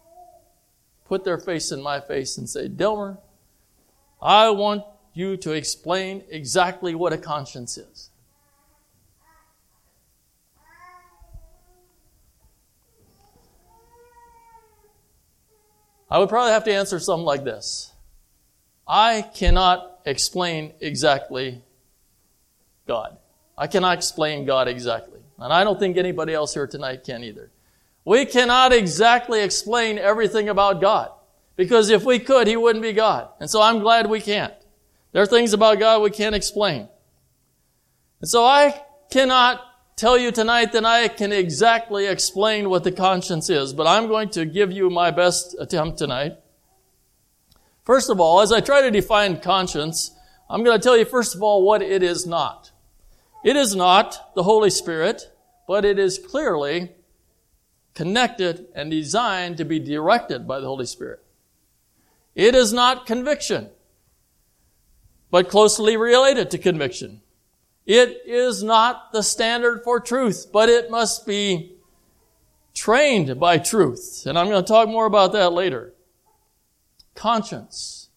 put 1.07 1.25
their 1.25 1.39
face 1.39 1.73
in 1.73 1.83
my 1.83 2.01
face 2.01 2.37
and 2.37 2.49
say, 2.49 2.69
Delmer, 2.69 3.19
I 4.21 4.51
want 4.51 4.85
you 5.15 5.37
to 5.39 5.53
explain 5.53 6.25
exactly 6.29 6.95
what 6.95 7.13
a 7.13 7.19
conscience 7.19 7.77
is. 7.77 8.11
I 16.13 16.19
would 16.19 16.29
probably 16.29 16.53
have 16.53 16.65
to 16.65 16.75
answer 16.75 16.99
something 17.01 17.25
like 17.25 17.43
this. 17.43 17.91
I 18.87 19.23
cannot 19.23 20.01
explain 20.05 20.75
exactly 20.79 21.63
God. 22.87 23.17
I 23.57 23.67
cannot 23.67 23.97
explain 23.97 24.45
God 24.45 24.69
exactly. 24.69 25.21
And 25.39 25.51
I 25.51 25.65
don't 25.65 25.79
think 25.79 25.97
anybody 25.97 26.35
else 26.35 26.53
here 26.53 26.67
tonight 26.67 27.03
can 27.03 27.25
either. 27.25 27.51
We 28.05 28.27
cannot 28.27 28.75
exactly 28.75 29.41
explain 29.41 29.97
everything 29.97 30.51
about 30.51 30.83
God. 30.83 31.13
Because 31.57 31.89
if 31.89 32.05
we 32.05 32.19
could, 32.19 32.47
He 32.47 32.59
wouldn't 32.59 32.83
be 32.83 32.93
God. 32.93 33.31
And 33.41 33.49
so 33.49 33.63
I'm 33.63 33.79
glad 33.79 34.11
we 34.11 34.21
can't. 34.21 34.53
There 35.13 35.23
are 35.23 35.27
things 35.27 35.55
about 35.55 35.79
God 35.79 36.03
we 36.03 36.11
can't 36.11 36.35
explain. 36.35 36.89
And 38.21 38.29
so 38.29 38.45
I 38.45 38.83
cannot 39.11 39.63
tell 40.03 40.19
you 40.19 40.33
tonight 40.33 40.73
that 40.73 40.85
I 40.85 41.07
can 41.07 41.31
exactly 41.31 42.09
explain 42.09 42.69
what 42.69 42.83
the 42.83 42.91
conscience 42.91 43.49
is, 43.49 43.73
but 43.73 43.87
I'm 43.87 44.09
going 44.09 44.31
to 44.31 44.45
give 44.45 44.73
you 44.73 44.91
my 44.91 45.13
best 45.13 45.55
attempt 45.61 45.97
tonight. 45.97 46.39
First 47.85 48.11
of 48.11 48.19
all, 48.19 48.41
as 48.41 48.51
I 48.51 48.61
try 48.61 48.83
to 48.83 48.91
define 48.91 49.41
conscience, 49.41 50.11
I'm 50.51 50.65
going 50.65 50.77
to 50.77 50.83
tell 50.83 50.97
you 50.97 51.05
first 51.05 51.37
of 51.37 51.43
all 51.45 51.65
what 51.65 51.83
it 51.83 52.03
is 52.03 52.27
not. 52.27 52.73
It 53.45 53.55
is 53.55 53.77
not 53.77 54.35
the 54.35 54.43
Holy 54.43 54.71
Spirit, 54.71 55.31
but 55.69 55.85
it 55.85 56.01
is 56.01 56.19
clearly 56.19 56.91
connected 57.95 58.67
and 58.75 58.91
designed 58.91 59.57
to 59.59 59.65
be 59.65 59.79
directed 59.79 60.49
by 60.49 60.59
the 60.59 60.67
Holy 60.67 60.87
Spirit. 60.87 61.23
It 62.35 62.57
is 62.57 62.73
not 62.73 63.07
conviction, 63.07 63.71
but 65.31 65.49
closely 65.49 65.97
related 65.97 66.51
to 66.51 66.59
conviction. 66.59 67.21
It 67.85 68.23
is 68.27 68.63
not 68.63 69.13
the 69.13 69.23
standard 69.23 69.83
for 69.83 69.99
truth, 69.99 70.47
but 70.53 70.69
it 70.69 70.91
must 70.91 71.27
be 71.27 71.77
trained 72.75 73.39
by 73.41 73.59
truth. 73.59 74.25
And 74.27 74.39
I'm 74.39 74.49
going 74.49 74.63
to 74.63 74.69
talk 74.69 74.89
more 74.89 75.07
about 75.07 75.33
that 75.33 75.53
later. 75.53 75.93
Conscience. 77.15 78.09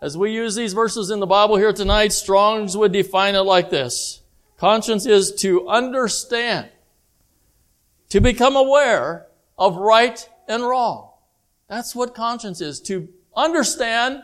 As 0.00 0.16
we 0.16 0.30
use 0.32 0.54
these 0.54 0.72
verses 0.72 1.10
in 1.10 1.18
the 1.18 1.26
Bible 1.26 1.56
here 1.56 1.72
tonight, 1.72 2.12
Strong's 2.12 2.76
would 2.76 2.92
define 2.92 3.34
it 3.34 3.40
like 3.40 3.70
this. 3.70 4.22
Conscience 4.56 5.06
is 5.06 5.32
to 5.36 5.68
understand, 5.68 6.68
to 8.08 8.20
become 8.20 8.56
aware 8.56 9.26
of 9.58 9.76
right 9.76 10.28
and 10.46 10.62
wrong. 10.62 11.10
That's 11.68 11.94
what 11.94 12.14
conscience 12.14 12.60
is. 12.60 12.80
To 12.82 13.08
understand 13.36 14.22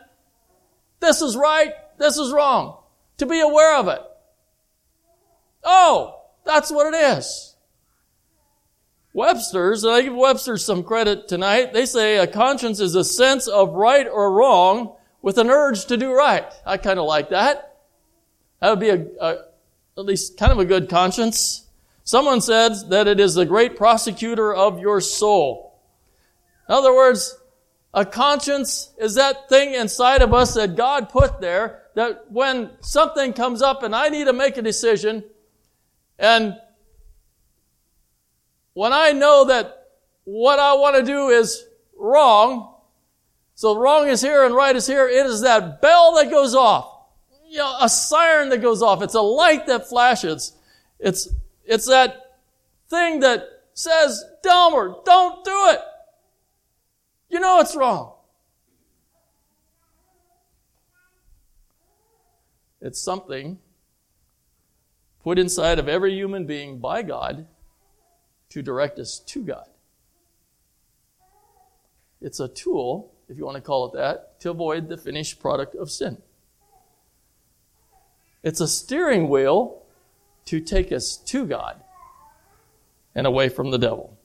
this 1.00 1.20
is 1.20 1.36
right, 1.36 1.72
this 1.98 2.16
is 2.16 2.32
wrong. 2.32 2.78
To 3.18 3.26
be 3.26 3.40
aware 3.40 3.76
of 3.76 3.88
it. 3.88 4.00
Oh, 5.64 6.21
that's 6.44 6.71
what 6.71 6.92
it 6.92 6.97
is. 7.18 7.54
Webster's, 9.14 9.85
and 9.85 9.92
I 9.92 10.02
give 10.02 10.14
Webster's 10.14 10.64
some 10.64 10.83
credit 10.83 11.28
tonight, 11.28 11.73
they 11.73 11.87
say 11.87 12.18
a 12.18 12.26
conscience 12.26 12.80
is 12.80 12.97
a 12.97 13.04
sense 13.04 13.47
of 13.47 13.73
right 13.75 14.06
or 14.09 14.33
wrong 14.33 14.97
with 15.23 15.38
an 15.38 15.49
urge 15.49 15.87
to 15.87 15.97
do 15.97 16.12
right. 16.12 16.44
I 16.66 16.76
kind 16.76 16.99
of 16.99 17.06
like 17.06 17.30
that. 17.30 17.76
That 18.61 18.70
would 18.70 18.81
be 18.81 18.90
a, 18.90 19.07
a, 19.20 19.38
at 19.96 20.05
least 20.05 20.37
kind 20.37 20.50
of 20.50 20.59
a 20.59 20.64
good 20.64 20.88
conscience. 20.88 21.66
Someone 22.03 22.40
says 22.40 22.88
that 22.88 23.07
it 23.07 23.20
is 23.20 23.35
the 23.35 23.46
great 23.46 23.77
prosecutor 23.77 24.53
of 24.53 24.81
your 24.81 25.00
soul. 25.00 25.81
In 26.68 26.74
other 26.74 26.94
words, 26.94 27.38
a 27.94 28.05
conscience 28.05 28.90
is 28.98 29.14
that 29.14 29.48
thing 29.48 29.74
inside 29.74 30.22
of 30.22 30.35
us 30.35 30.55
that 30.55 30.77
God 30.77 31.09
put 31.09 31.40
there 31.40 31.83
that 31.94 32.31
when 32.33 32.70
something 32.81 33.33
comes 33.33 33.62
up 33.62 33.85
and 33.85 33.94
I 33.94 34.09
need 34.09 34.24
to 34.24 34.33
make 34.33 34.57
a 34.57 34.62
decision, 34.62 35.22
and 36.18 36.57
when 38.74 38.92
I 38.92 39.12
know 39.12 39.46
that 39.46 39.88
what 40.24 40.59
I 40.59 40.74
want 40.74 40.96
to 40.96 41.03
do 41.03 41.29
is 41.29 41.64
wrong, 41.96 42.74
so 43.55 43.79
wrong 43.79 44.09
is 44.09 44.20
here 44.20 44.44
and 44.44 44.55
right 44.55 44.74
is 44.74 44.87
here, 44.87 45.09
it 45.09 45.27
is 45.27 45.42
that 45.42 45.81
bell 45.81 46.16
that 46.16 46.31
goes 46.31 46.55
off. 46.55 46.90
You 47.48 47.59
know, 47.59 47.77
a 47.81 47.88
siren 47.88 48.48
that 48.48 48.62
goes 48.62 48.83
off. 48.83 49.00
It's 49.00 49.14
a 49.14 49.20
light 49.20 49.66
that 49.66 49.88
flashes. 49.88 50.57
It's, 50.98 51.29
it's 51.64 51.87
that 51.87 52.37
thing 52.88 53.20
that 53.20 53.44
says, 53.74 54.24
Delmer, 54.42 54.96
don't 55.05 55.44
do 55.44 55.66
it. 55.68 55.81
You 57.29 57.40
know 57.40 57.61
it's 57.61 57.77
wrong. 57.77 58.12
It's 62.81 63.00
something 63.00 63.59
put 65.24 65.38
inside 65.38 65.78
of 65.78 65.88
every 65.88 66.14
human 66.14 66.46
being 66.46 66.78
by 66.78 67.02
God 67.02 67.46
to 68.50 68.62
direct 68.62 68.98
us 68.98 69.18
to 69.18 69.42
God. 69.42 69.66
It's 72.20 72.40
a 72.40 72.48
tool, 72.48 73.10
if 73.28 73.38
you 73.38 73.44
want 73.46 73.56
to 73.56 73.62
call 73.62 73.87
it 73.87 73.96
that, 73.96 74.38
to 74.40 74.50
avoid 74.50 74.88
the 74.88 74.98
finished 74.98 75.40
product 75.40 75.74
of 75.74 75.90
sin. 75.90 76.18
It's 78.42 78.60
a 78.60 78.68
steering 78.68 79.30
wheel 79.30 79.82
to 80.44 80.60
take 80.60 80.92
us 80.92 81.16
to 81.16 81.46
God 81.46 81.80
and 83.14 83.26
away 83.26 83.48
from 83.48 83.70
the 83.70 83.78
devil. 83.78 84.18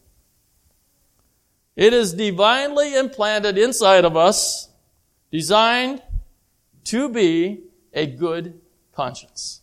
It 1.77 1.93
is 1.93 2.13
divinely 2.13 2.93
implanted 2.93 3.57
inside 3.57 4.03
of 4.03 4.17
us, 4.17 4.67
designed 5.31 6.01
to 6.85 7.07
be 7.07 7.61
a 7.93 8.05
good 8.05 8.59
conscience 8.93 9.58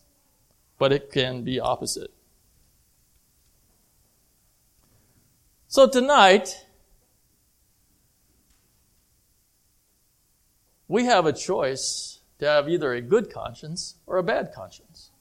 but 0.77 0.91
it 0.91 1.11
can 1.11 1.43
be 1.43 1.59
opposite. 1.59 2.11
So 5.67 5.87
tonight, 5.87 6.65
we 10.87 11.05
have 11.05 11.25
a 11.25 11.33
choice 11.33 12.19
to 12.39 12.45
have 12.45 12.69
either 12.69 12.93
a 12.93 13.01
good 13.01 13.31
conscience 13.31 13.95
or 14.05 14.17
a 14.17 14.23
bad 14.23 14.53
conscience. 14.53 15.11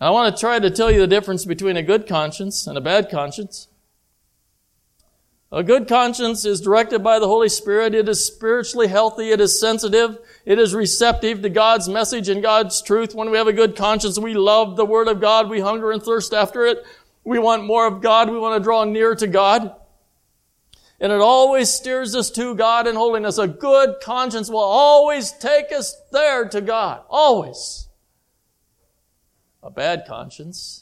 I 0.00 0.10
want 0.10 0.34
to 0.34 0.40
try 0.40 0.58
to 0.58 0.70
tell 0.70 0.90
you 0.90 0.98
the 0.98 1.06
difference 1.06 1.44
between 1.44 1.76
a 1.76 1.82
good 1.82 2.08
conscience 2.08 2.66
and 2.66 2.76
a 2.76 2.80
bad 2.80 3.08
conscience. 3.08 3.68
A 5.54 5.62
good 5.62 5.86
conscience 5.86 6.46
is 6.46 6.62
directed 6.62 7.04
by 7.04 7.18
the 7.18 7.26
Holy 7.26 7.50
Spirit. 7.50 7.94
It 7.94 8.08
is 8.08 8.24
spiritually 8.24 8.88
healthy. 8.88 9.32
It 9.32 9.40
is 9.40 9.60
sensitive. 9.60 10.16
It 10.46 10.58
is 10.58 10.74
receptive 10.74 11.42
to 11.42 11.50
God's 11.50 11.90
message 11.90 12.30
and 12.30 12.42
God's 12.42 12.80
truth. 12.80 13.14
When 13.14 13.30
we 13.30 13.36
have 13.36 13.48
a 13.48 13.52
good 13.52 13.76
conscience, 13.76 14.18
we 14.18 14.32
love 14.32 14.76
the 14.76 14.86
Word 14.86 15.08
of 15.08 15.20
God. 15.20 15.50
We 15.50 15.60
hunger 15.60 15.92
and 15.92 16.02
thirst 16.02 16.32
after 16.32 16.64
it. 16.64 16.82
We 17.22 17.38
want 17.38 17.66
more 17.66 17.86
of 17.86 18.00
God. 18.00 18.30
We 18.30 18.38
want 18.38 18.58
to 18.58 18.64
draw 18.64 18.84
near 18.84 19.14
to 19.14 19.26
God. 19.26 19.74
And 20.98 21.12
it 21.12 21.20
always 21.20 21.68
steers 21.68 22.16
us 22.16 22.30
to 22.30 22.54
God 22.54 22.86
and 22.86 22.96
holiness. 22.96 23.36
A 23.36 23.46
good 23.46 23.96
conscience 24.02 24.48
will 24.48 24.58
always 24.60 25.32
take 25.32 25.70
us 25.70 25.94
there 26.12 26.48
to 26.48 26.62
God. 26.62 27.02
Always. 27.10 27.88
A 29.62 29.70
bad 29.70 30.06
conscience 30.08 30.81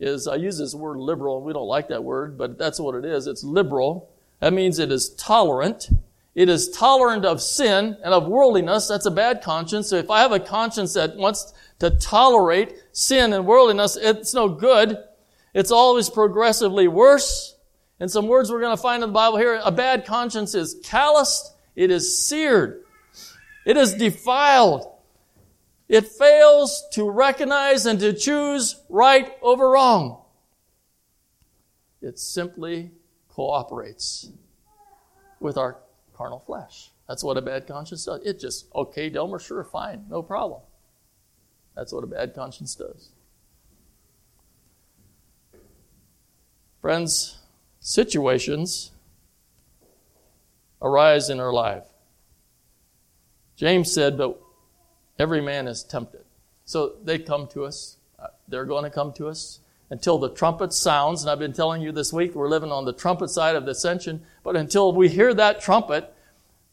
is 0.00 0.28
I 0.28 0.36
use 0.36 0.58
this 0.58 0.74
word 0.74 0.98
liberal. 0.98 1.42
We 1.42 1.52
don't 1.52 1.66
like 1.66 1.88
that 1.88 2.04
word, 2.04 2.38
but 2.38 2.58
that's 2.58 2.78
what 2.78 2.94
it 2.94 3.04
is. 3.04 3.26
It's 3.26 3.42
liberal. 3.42 4.10
That 4.40 4.52
means 4.52 4.78
it 4.78 4.92
is 4.92 5.10
tolerant. 5.14 5.88
It 6.34 6.48
is 6.48 6.70
tolerant 6.70 7.24
of 7.24 7.42
sin 7.42 7.96
and 8.04 8.14
of 8.14 8.28
worldliness. 8.28 8.86
That's 8.86 9.06
a 9.06 9.10
bad 9.10 9.42
conscience. 9.42 9.88
So 9.88 9.96
if 9.96 10.10
I 10.10 10.20
have 10.20 10.30
a 10.30 10.38
conscience 10.38 10.94
that 10.94 11.16
wants 11.16 11.52
to 11.80 11.90
tolerate 11.90 12.74
sin 12.92 13.32
and 13.32 13.44
worldliness, 13.44 13.96
it's 13.96 14.34
no 14.34 14.48
good. 14.48 14.98
It's 15.52 15.72
always 15.72 16.08
progressively 16.08 16.86
worse. 16.86 17.56
And 17.98 18.08
some 18.08 18.28
words 18.28 18.52
we're 18.52 18.60
going 18.60 18.76
to 18.76 18.80
find 18.80 19.02
in 19.02 19.08
the 19.08 19.14
Bible 19.14 19.38
here. 19.38 19.60
A 19.64 19.72
bad 19.72 20.06
conscience 20.06 20.54
is 20.54 20.76
calloused. 20.84 21.54
It 21.74 21.90
is 21.90 22.24
seared. 22.24 22.84
It 23.66 23.76
is 23.76 23.94
defiled. 23.94 24.86
It 25.88 26.06
fails 26.06 26.84
to 26.92 27.08
recognize 27.10 27.86
and 27.86 27.98
to 28.00 28.12
choose 28.12 28.76
right 28.88 29.32
over 29.40 29.70
wrong. 29.70 30.22
It 32.02 32.18
simply 32.18 32.90
cooperates 33.28 34.30
with 35.40 35.56
our 35.56 35.78
carnal 36.14 36.40
flesh. 36.40 36.90
That's 37.08 37.24
what 37.24 37.38
a 37.38 37.42
bad 37.42 37.66
conscience 37.66 38.04
does. 38.04 38.20
It 38.24 38.38
just, 38.38 38.66
okay, 38.74 39.08
Delmer, 39.08 39.38
sure, 39.38 39.64
fine, 39.64 40.04
no 40.10 40.22
problem. 40.22 40.60
That's 41.74 41.92
what 41.92 42.04
a 42.04 42.08
bad 42.08 42.34
conscience 42.34 42.74
does. 42.74 43.10
Friends, 46.82 47.38
situations 47.80 48.92
arise 50.82 51.30
in 51.30 51.40
our 51.40 51.52
life. 51.52 51.84
James 53.56 53.92
said, 53.92 54.18
but 54.18 54.38
Every 55.18 55.40
man 55.40 55.66
is 55.66 55.82
tempted. 55.82 56.24
So 56.64 56.92
they 57.02 57.18
come 57.18 57.48
to 57.48 57.64
us. 57.64 57.96
Uh, 58.18 58.28
They're 58.46 58.64
going 58.64 58.84
to 58.84 58.90
come 58.90 59.12
to 59.14 59.28
us 59.28 59.60
until 59.90 60.18
the 60.18 60.30
trumpet 60.30 60.72
sounds. 60.72 61.22
And 61.22 61.30
I've 61.30 61.38
been 61.38 61.52
telling 61.52 61.82
you 61.82 61.92
this 61.92 62.12
week, 62.12 62.34
we're 62.34 62.48
living 62.48 62.70
on 62.70 62.84
the 62.84 62.92
trumpet 62.92 63.30
side 63.30 63.56
of 63.56 63.64
the 63.64 63.72
ascension. 63.72 64.22
But 64.44 64.56
until 64.56 64.92
we 64.92 65.08
hear 65.08 65.34
that 65.34 65.60
trumpet, 65.60 66.12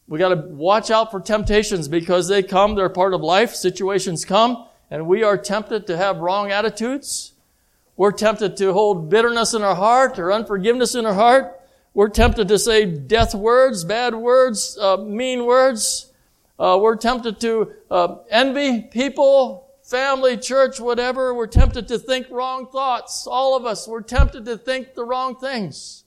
we 0.07 0.19
got 0.19 0.29
to 0.29 0.35
watch 0.35 0.91
out 0.91 1.11
for 1.11 1.19
temptations 1.19 1.87
because 1.87 2.27
they 2.27 2.43
come. 2.43 2.75
They're 2.75 2.89
part 2.89 3.13
of 3.13 3.21
life. 3.21 3.55
Situations 3.55 4.25
come 4.25 4.67
and 4.91 5.07
we 5.07 5.23
are 5.23 5.37
tempted 5.37 5.87
to 5.87 5.97
have 5.97 6.17
wrong 6.17 6.51
attitudes. 6.51 7.33
We're 7.97 8.11
tempted 8.11 8.57
to 8.57 8.73
hold 8.73 9.09
bitterness 9.09 9.53
in 9.53 9.61
our 9.63 9.75
heart 9.75 10.19
or 10.19 10.31
unforgiveness 10.31 10.95
in 10.95 11.05
our 11.05 11.13
heart. 11.13 11.59
We're 11.93 12.09
tempted 12.09 12.49
to 12.49 12.59
say 12.59 12.85
death 12.85 13.33
words, 13.33 13.85
bad 13.85 14.15
words, 14.15 14.77
uh, 14.77 14.97
mean 14.97 15.45
words. 15.45 16.11
Uh, 16.57 16.79
we're 16.81 16.95
tempted 16.95 17.39
to 17.41 17.73
uh, 17.91 18.15
envy 18.29 18.81
people, 18.83 19.69
family, 19.83 20.37
church, 20.37 20.79
whatever. 20.79 21.33
We're 21.33 21.47
tempted 21.47 21.87
to 21.89 21.99
think 21.99 22.29
wrong 22.29 22.67
thoughts. 22.67 23.27
All 23.27 23.55
of 23.57 23.65
us, 23.65 23.87
we're 23.87 24.01
tempted 24.01 24.45
to 24.45 24.57
think 24.57 24.93
the 24.95 25.03
wrong 25.03 25.35
things. 25.35 26.05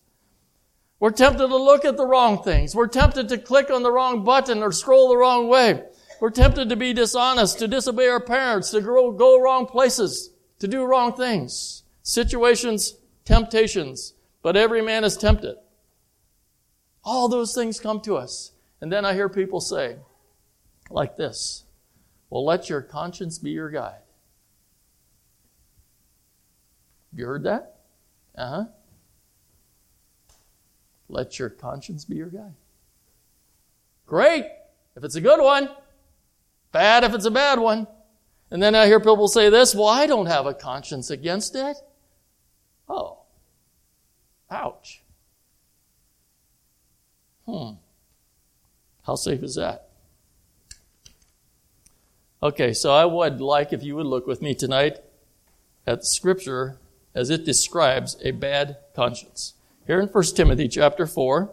We're 1.01 1.11
tempted 1.11 1.47
to 1.47 1.57
look 1.57 1.85
at 1.85 1.97
the 1.97 2.07
wrong 2.07 2.43
things. 2.43 2.75
We're 2.75 2.89
tempted 2.89 3.29
to 3.29 3.39
click 3.39 3.71
on 3.71 3.83
the 3.83 3.93
wrong 3.93 4.25
button 4.25 4.63
or 4.63 4.73
scroll 4.73 5.09
the 5.09 5.17
wrong 5.17 5.49
way. 5.49 5.85
We're 6.21 6.31
tempted 6.31 6.71
to 6.71 6.77
be 6.77 6.93
dishonest, 6.93 7.61
to 7.61 7.69
disobey 7.69 8.09
our 8.09 8.21
parents, 8.21 8.71
to 8.71 8.81
go, 8.81 9.13
go 9.13 9.41
wrong 9.41 9.67
places, 9.67 10.31
to 10.59 10.67
do 10.67 10.85
wrong 10.85 11.15
things. 11.15 11.85
Situations, 12.03 12.95
temptations. 13.25 14.15
But 14.43 14.57
every 14.57 14.83
man 14.83 15.05
is 15.05 15.17
tempted. 15.17 15.57
All 17.05 17.29
those 17.29 17.55
things 17.55 17.79
come 17.79 18.01
to 18.01 18.17
us. 18.17 18.53
And 18.81 18.93
then 18.93 19.05
I 19.05 19.15
hear 19.15 19.29
people 19.29 19.61
say, 19.61 19.97
like 20.91 21.17
this, 21.17 21.65
well, 22.31 22.45
let 22.45 22.69
your 22.69 22.83
conscience 22.83 23.39
be 23.39 23.51
your 23.51 23.71
guide. 23.71 24.03
You 27.13 27.27
heard 27.27 27.45
that? 27.45 27.81
Uh 28.37 28.49
huh. 28.49 28.65
Let 31.09 31.39
your 31.39 31.49
conscience 31.49 32.05
be 32.05 32.17
your 32.17 32.29
guide. 32.29 32.55
Great, 34.07 34.45
if 34.97 35.05
it's 35.05 35.17
a 35.17 35.21
good 35.21 35.43
one. 35.43 35.71
Bad 36.71 37.05
if 37.05 37.15
it's 37.15 37.25
a 37.25 37.31
bad 37.31 37.59
one. 37.59 37.87
And 38.51 38.63
then 38.63 38.75
I 38.75 38.87
hear 38.87 39.01
people 39.01 39.29
say 39.29 39.51
this, 39.51 39.75
well, 39.75 39.89
I 39.89 40.07
don't 40.07 40.27
have 40.27 40.47
a 40.47 40.55
conscience 40.55 41.11
against 41.11 41.55
it. 41.55 41.77
Oh. 42.89 43.21
Ouch. 44.51 45.03
Hmm. 47.47 47.73
How 49.03 49.15
safe 49.15 49.43
is 49.43 49.57
that? 49.57 49.88
Okay, 52.41 52.73
so 52.73 52.93
I 52.93 53.05
would 53.05 53.41
like 53.41 53.73
if 53.73 53.83
you 53.83 53.97
would 53.97 54.07
look 54.07 54.27
with 54.27 54.41
me 54.41 54.55
tonight 54.55 54.99
at 55.87 56.05
Scripture 56.05 56.79
as 57.13 57.31
it 57.31 57.45
describes 57.45 58.17
a 58.23 58.31
bad 58.31 58.77
conscience. 58.95 59.55
Here 59.87 60.01
in 60.01 60.07
1 60.07 60.25
Timothy 60.37 60.69
chapter 60.69 61.05
4, 61.05 61.51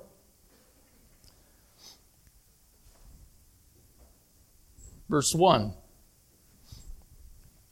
verse 5.10 5.34
1. 5.34 5.74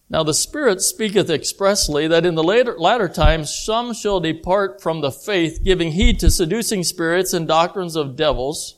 Now 0.10 0.24
the 0.24 0.34
Spirit 0.34 0.82
speaketh 0.82 1.30
expressly 1.30 2.08
that 2.08 2.26
in 2.26 2.34
the 2.34 2.44
later, 2.44 2.76
latter 2.80 3.10
times 3.10 3.54
some 3.54 3.94
shall 3.94 4.20
depart 4.20 4.82
from 4.82 5.02
the 5.02 5.12
faith, 5.12 5.64
giving 5.64 5.92
heed 5.92 6.20
to 6.22 6.32
seducing 6.32 6.84
spirits 6.84 7.34
and 7.34 7.48
doctrines 7.48 7.96
of 7.96 8.16
devils. 8.16 8.78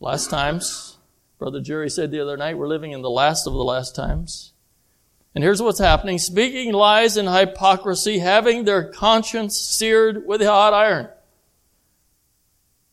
Last 0.00 0.30
times, 0.30 0.93
Brother 1.38 1.60
Jerry 1.60 1.90
said 1.90 2.10
the 2.10 2.20
other 2.20 2.36
night, 2.36 2.56
we're 2.56 2.68
living 2.68 2.92
in 2.92 3.02
the 3.02 3.10
last 3.10 3.46
of 3.46 3.52
the 3.52 3.64
last 3.64 3.94
times. 3.94 4.52
And 5.34 5.42
here's 5.42 5.60
what's 5.60 5.80
happening. 5.80 6.18
Speaking 6.18 6.72
lies 6.72 7.16
and 7.16 7.28
hypocrisy, 7.28 8.18
having 8.18 8.64
their 8.64 8.84
conscience 8.84 9.58
seared 9.58 10.26
with 10.26 10.40
a 10.40 10.46
hot 10.46 10.72
iron. 10.72 11.08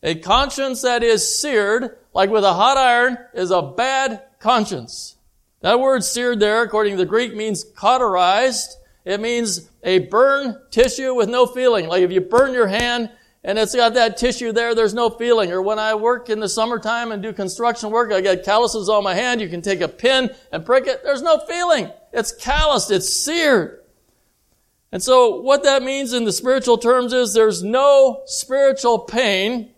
A 0.02 0.16
conscience 0.16 0.82
that 0.82 1.04
is 1.04 1.40
seared, 1.40 1.96
like 2.12 2.30
with 2.30 2.42
a 2.42 2.54
hot 2.54 2.76
iron, 2.76 3.18
is 3.32 3.52
a 3.52 3.62
bad 3.62 4.22
conscience. 4.40 5.16
That 5.60 5.78
word 5.78 6.02
seared 6.02 6.40
there, 6.40 6.62
according 6.62 6.94
to 6.94 6.98
the 6.98 7.06
Greek, 7.06 7.36
means 7.36 7.62
cauterized. 7.62 8.76
It 9.04 9.20
means 9.20 9.70
a 9.84 10.00
burned 10.00 10.56
tissue 10.72 11.14
with 11.14 11.28
no 11.28 11.46
feeling. 11.46 11.86
Like 11.86 12.02
if 12.02 12.10
you 12.10 12.20
burn 12.20 12.52
your 12.52 12.66
hand 12.66 13.10
and 13.44 13.58
it's 13.58 13.74
got 13.74 13.94
that 13.94 14.16
tissue 14.16 14.52
there, 14.52 14.74
there's 14.74 14.94
no 14.94 15.10
feeling. 15.10 15.50
Or 15.50 15.60
when 15.60 15.78
I 15.78 15.94
work 15.94 16.30
in 16.30 16.38
the 16.38 16.48
summertime 16.48 17.10
and 17.10 17.22
do 17.22 17.32
construction 17.32 17.90
work, 17.90 18.12
I 18.12 18.20
get 18.20 18.44
calluses 18.44 18.88
on 18.88 19.02
my 19.02 19.14
hand. 19.14 19.40
You 19.40 19.48
can 19.48 19.62
take 19.62 19.80
a 19.80 19.88
pin 19.88 20.30
and 20.52 20.64
prick 20.64 20.86
it. 20.86 21.02
There's 21.02 21.22
no 21.22 21.38
feeling. 21.38 21.90
It's 22.12 22.32
calloused. 22.32 22.92
It's 22.92 23.12
seared. 23.12 23.80
And 24.92 25.02
so 25.02 25.40
what 25.40 25.64
that 25.64 25.82
means 25.82 26.12
in 26.12 26.24
the 26.24 26.32
spiritual 26.32 26.78
terms 26.78 27.12
is 27.12 27.32
there's 27.32 27.62
no 27.64 28.22
spiritual 28.26 29.00
pain 29.00 29.70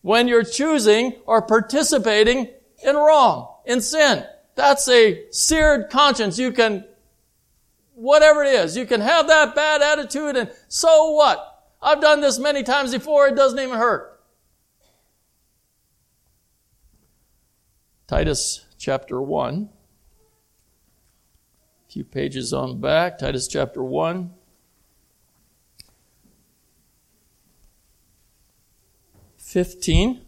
when 0.00 0.26
you're 0.26 0.44
choosing 0.44 1.14
or 1.26 1.42
participating 1.42 2.48
in 2.82 2.96
wrong, 2.96 3.54
in 3.66 3.80
sin. 3.82 4.24
That's 4.54 4.88
a 4.88 5.30
seared 5.30 5.90
conscience. 5.90 6.38
You 6.38 6.52
can, 6.52 6.84
whatever 7.94 8.44
it 8.44 8.54
is, 8.54 8.76
you 8.76 8.86
can 8.86 9.00
have 9.00 9.26
that 9.26 9.54
bad 9.54 9.82
attitude 9.82 10.36
and 10.36 10.50
so 10.68 11.10
what? 11.10 11.53
I've 11.84 12.00
done 12.00 12.22
this 12.22 12.38
many 12.38 12.62
times 12.62 12.92
before, 12.92 13.28
it 13.28 13.36
doesn't 13.36 13.58
even 13.58 13.76
hurt. 13.76 14.18
Titus 18.06 18.64
chapter 18.78 19.20
1. 19.20 19.68
A 21.88 21.92
few 21.92 22.04
pages 22.04 22.54
on 22.54 22.80
back. 22.80 23.18
Titus 23.18 23.46
chapter 23.46 23.82
1. 23.82 24.32
15. 29.36 30.22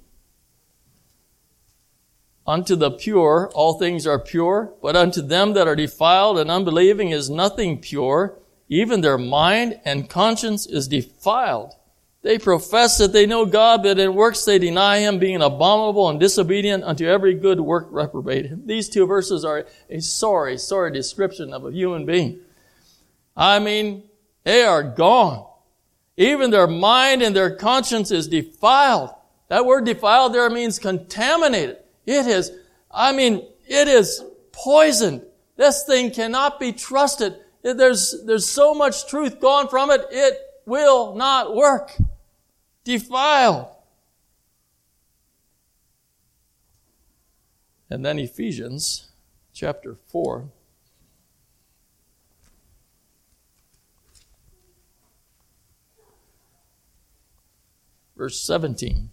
Unto 2.47 2.77
the 2.77 2.91
pure 2.91 3.51
all 3.55 3.79
things 3.79 4.07
are 4.07 4.19
pure, 4.19 4.75
but 4.83 4.95
unto 4.95 5.21
them 5.23 5.55
that 5.55 5.67
are 5.67 5.75
defiled 5.75 6.39
and 6.39 6.51
unbelieving 6.51 7.11
is 7.11 7.31
nothing 7.31 7.81
pure. 7.81 8.39
Even 8.69 9.01
their 9.01 9.19
mind 9.19 9.81
and 9.85 10.09
conscience 10.09 10.67
is 10.67 10.89
defiled. 10.89 11.75
They 12.23 12.39
profess 12.39 12.99
that 12.99 13.13
they 13.13 13.25
know 13.25 13.47
God, 13.47 13.85
but 13.85 14.01
in 14.01 14.15
works 14.15 14.45
they 14.45 14.59
deny 14.59 14.99
Him, 14.99 15.21
being 15.21 15.43
abominable 15.43 16.09
and 16.09 16.19
disobedient 16.19 16.83
unto 16.83 17.07
every 17.07 17.35
good 17.35 17.61
work 17.61 17.87
reprobate. 17.91 18.67
These 18.67 18.89
two 18.89 19.07
verses 19.07 19.45
are 19.45 19.65
a 19.89 20.01
sorry, 20.01 20.59
sorry 20.59 20.91
description 20.91 21.53
of 21.53 21.65
a 21.65 21.71
human 21.71 22.05
being. 22.05 22.41
I 23.37 23.61
mean, 23.61 24.03
they 24.43 24.63
are 24.63 24.83
gone. 24.83 25.47
Even 26.17 26.51
their 26.51 26.67
mind 26.67 27.23
and 27.23 27.37
their 27.37 27.55
conscience 27.55 28.11
is 28.11 28.27
defiled. 28.27 29.11
That 29.49 29.67
word 29.67 29.85
defiled 29.85 30.35
there 30.35 30.51
means 30.51 30.81
contaminated. 30.81 31.79
It 32.07 32.27
is, 32.27 32.51
I 32.91 33.13
mean, 33.13 33.47
it 33.69 33.87
is 33.87 34.25
poisoned. 34.51 35.23
This 35.57 35.85
thing 35.85 36.11
cannot 36.11 36.59
be 36.59 36.73
trusted. 36.73 37.37
There's, 37.75 38.23
there's 38.25 38.47
so 38.49 38.75
much 38.75 39.09
truth 39.09 39.41
gone 39.41 39.69
from 39.69 39.91
it, 39.91 40.07
it 40.11 40.39
will 40.67 41.17
not 41.17 41.55
work. 41.55 41.93
Defiled. 42.85 43.67
And 47.91 48.05
then 48.05 48.19
Ephesians 48.19 49.09
chapter 49.53 49.97
4. 50.07 50.49
Verse 58.17 58.41
17. 58.41 59.11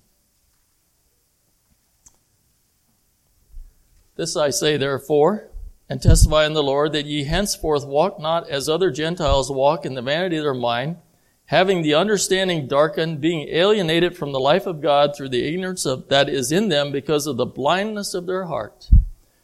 This 4.15 4.37
I 4.37 4.51
say 4.51 4.77
therefore, 4.77 5.49
and 5.93 6.01
testify 6.01 6.43
in 6.47 6.53
the 6.53 6.63
Lord, 6.63 6.91
that 6.93 7.05
ye 7.05 7.25
henceforth 7.25 7.85
walk 7.85 8.19
not 8.19 8.49
as 8.49 8.67
other 8.67 8.89
Gentiles 8.89 9.51
walk 9.51 9.85
in 9.85 9.93
the 9.93 10.01
vanity 10.01 10.37
of 10.37 10.43
their 10.43 10.55
mind, 10.55 10.97
having 11.45 11.83
the 11.83 11.93
understanding 11.93 12.67
darkened, 12.67 13.21
being 13.21 13.47
alienated 13.47 14.17
from 14.17 14.31
the 14.31 14.39
life 14.39 14.65
of 14.65 14.81
God 14.81 15.15
through 15.15 15.29
the 15.29 15.47
ignorance 15.47 15.85
of, 15.85 16.09
that 16.09 16.29
is 16.29 16.51
in 16.51 16.69
them 16.69 16.91
because 16.91 17.27
of 17.27 17.37
the 17.37 17.45
blindness 17.45 18.15
of 18.15 18.25
their 18.25 18.45
heart, 18.45 18.89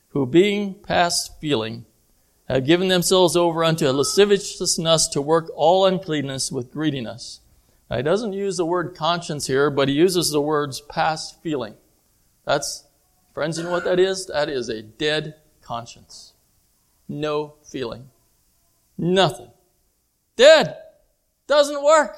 who 0.07 0.25
being 0.25 0.73
past 0.73 1.39
feeling, 1.39 1.85
have 2.47 2.65
given 2.65 2.87
themselves 2.87 3.35
over 3.35 3.63
unto 3.63 3.87
a 3.87 3.93
lasciviousness 3.93 5.07
to 5.09 5.21
work 5.21 5.51
all 5.55 5.85
uncleanness 5.85 6.51
with 6.51 6.73
greediness. 6.73 7.41
Now, 7.91 7.97
he 7.97 8.01
doesn't 8.01 8.33
use 8.33 8.57
the 8.57 8.65
word 8.65 8.95
conscience 8.95 9.45
here, 9.45 9.69
but 9.69 9.87
he 9.87 9.93
uses 9.93 10.31
the 10.31 10.41
words 10.41 10.81
past 10.81 11.43
feeling. 11.43 11.75
That's 12.43 12.85
Friends, 13.35 13.59
you 13.59 13.65
know 13.65 13.71
what 13.71 13.83
that 13.83 13.99
is? 13.99 14.25
That 14.25 14.49
is 14.49 14.67
a 14.67 14.81
dead 14.81 15.35
conscience. 15.61 16.28
No 17.09 17.55
feeling. 17.63 18.09
Nothing. 18.97 19.49
Dead. 20.35 20.77
Doesn't 21.47 21.83
work. 21.83 22.15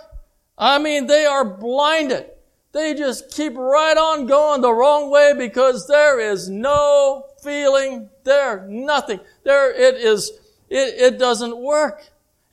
I 0.58 0.78
mean, 0.78 1.08
they 1.08 1.26
are 1.26 1.46
blinded. 1.46 2.26
They 2.74 2.94
just 2.94 3.32
keep 3.32 3.56
right 3.56 3.98
on 3.98 4.28
going 4.28 4.62
the 4.62 4.74
wrong 4.74 5.10
way 5.10 5.34
because 5.38 5.88
there 5.88 6.20
is 6.20 6.50
no 6.50 7.26
feeling 7.42 8.10
there. 8.24 8.66
Nothing. 8.68 9.20
There 9.44 9.72
it 9.74 9.96
is 9.96 10.32
It, 10.70 11.14
it 11.14 11.20
doesn't 11.20 11.58
work. 11.58 12.04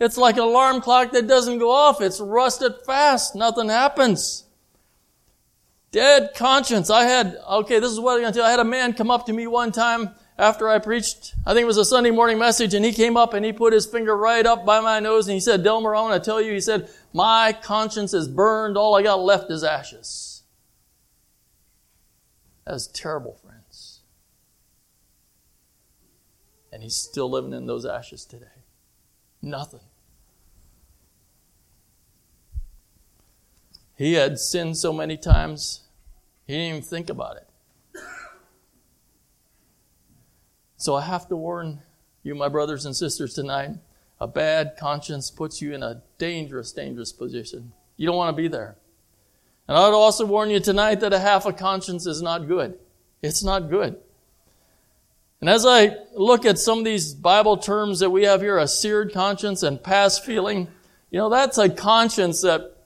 It's 0.00 0.16
like 0.16 0.36
an 0.36 0.42
alarm 0.42 0.80
clock 0.80 1.12
that 1.12 1.26
doesn't 1.26 1.58
go 1.58 1.70
off. 1.70 2.00
It's 2.00 2.20
rusted 2.20 2.74
fast. 2.86 3.34
Nothing 3.34 3.68
happens. 3.68 4.44
Dead 5.90 6.30
conscience. 6.36 6.90
I 6.90 7.04
had, 7.04 7.36
okay, 7.48 7.80
this 7.80 7.90
is 7.90 7.98
what 7.98 8.14
I'm 8.14 8.20
going 8.20 8.32
to 8.32 8.38
tell 8.38 8.46
you. 8.46 8.48
I 8.48 8.50
had 8.52 8.60
a 8.60 8.64
man 8.64 8.92
come 8.92 9.10
up 9.10 9.26
to 9.26 9.32
me 9.32 9.46
one 9.46 9.72
time 9.72 10.10
after 10.38 10.68
I 10.68 10.78
preached, 10.78 11.34
I 11.44 11.52
think 11.52 11.64
it 11.64 11.66
was 11.66 11.78
a 11.78 11.84
Sunday 11.84 12.12
morning 12.12 12.38
message, 12.38 12.72
and 12.72 12.84
he 12.84 12.92
came 12.92 13.16
up 13.16 13.34
and 13.34 13.44
he 13.44 13.52
put 13.52 13.72
his 13.72 13.86
finger 13.86 14.16
right 14.16 14.46
up 14.46 14.64
by 14.64 14.80
my 14.80 15.00
nose 15.00 15.26
and 15.26 15.34
he 15.34 15.40
said, 15.40 15.64
Delmer, 15.64 15.96
I 15.96 16.00
want 16.02 16.22
to 16.22 16.30
tell 16.30 16.40
you, 16.40 16.52
he 16.52 16.60
said, 16.60 16.88
my 17.12 17.56
conscience 17.60 18.14
is 18.14 18.28
burned. 18.28 18.76
All 18.76 18.94
I 18.94 19.02
got 19.02 19.18
left 19.20 19.50
is 19.50 19.64
ashes. 19.64 20.42
That's 22.64 22.86
terrible, 22.86 23.34
friends. 23.42 24.02
And 26.72 26.82
he's 26.82 26.96
still 26.96 27.28
living 27.30 27.52
in 27.52 27.66
those 27.66 27.84
ashes 27.84 28.24
today. 28.24 28.46
Nothing. 29.42 29.80
He 33.96 34.12
had 34.12 34.38
sinned 34.38 34.76
so 34.76 34.92
many 34.92 35.16
times, 35.16 35.82
he 36.46 36.52
didn't 36.52 36.68
even 36.68 36.82
think 36.82 37.10
about 37.10 37.38
it. 37.38 37.48
So 40.78 40.94
I 40.94 41.02
have 41.02 41.28
to 41.28 41.36
warn 41.36 41.80
you, 42.22 42.36
my 42.36 42.48
brothers 42.48 42.86
and 42.86 42.94
sisters, 42.94 43.34
tonight. 43.34 43.70
A 44.20 44.28
bad 44.28 44.76
conscience 44.78 45.30
puts 45.30 45.60
you 45.60 45.74
in 45.74 45.82
a 45.82 46.02
dangerous, 46.18 46.72
dangerous 46.72 47.12
position. 47.12 47.72
You 47.96 48.06
don't 48.06 48.16
want 48.16 48.34
to 48.34 48.40
be 48.40 48.48
there. 48.48 48.76
And 49.66 49.76
I 49.76 49.86
would 49.88 49.94
also 49.94 50.24
warn 50.24 50.50
you 50.50 50.60
tonight 50.60 51.00
that 51.00 51.12
a 51.12 51.18
half 51.18 51.46
a 51.46 51.52
conscience 51.52 52.06
is 52.06 52.22
not 52.22 52.46
good. 52.46 52.78
It's 53.22 53.42
not 53.42 53.68
good. 53.68 53.96
And 55.40 55.50
as 55.50 55.66
I 55.66 55.96
look 56.14 56.44
at 56.44 56.58
some 56.58 56.78
of 56.78 56.84
these 56.84 57.12
Bible 57.12 57.56
terms 57.56 57.98
that 58.00 58.10
we 58.10 58.24
have 58.24 58.40
here, 58.40 58.58
a 58.58 58.68
seared 58.68 59.12
conscience 59.12 59.64
and 59.64 59.82
past 59.82 60.24
feeling, 60.24 60.68
you 61.10 61.18
know, 61.18 61.28
that's 61.28 61.58
a 61.58 61.68
conscience 61.68 62.42
that, 62.42 62.76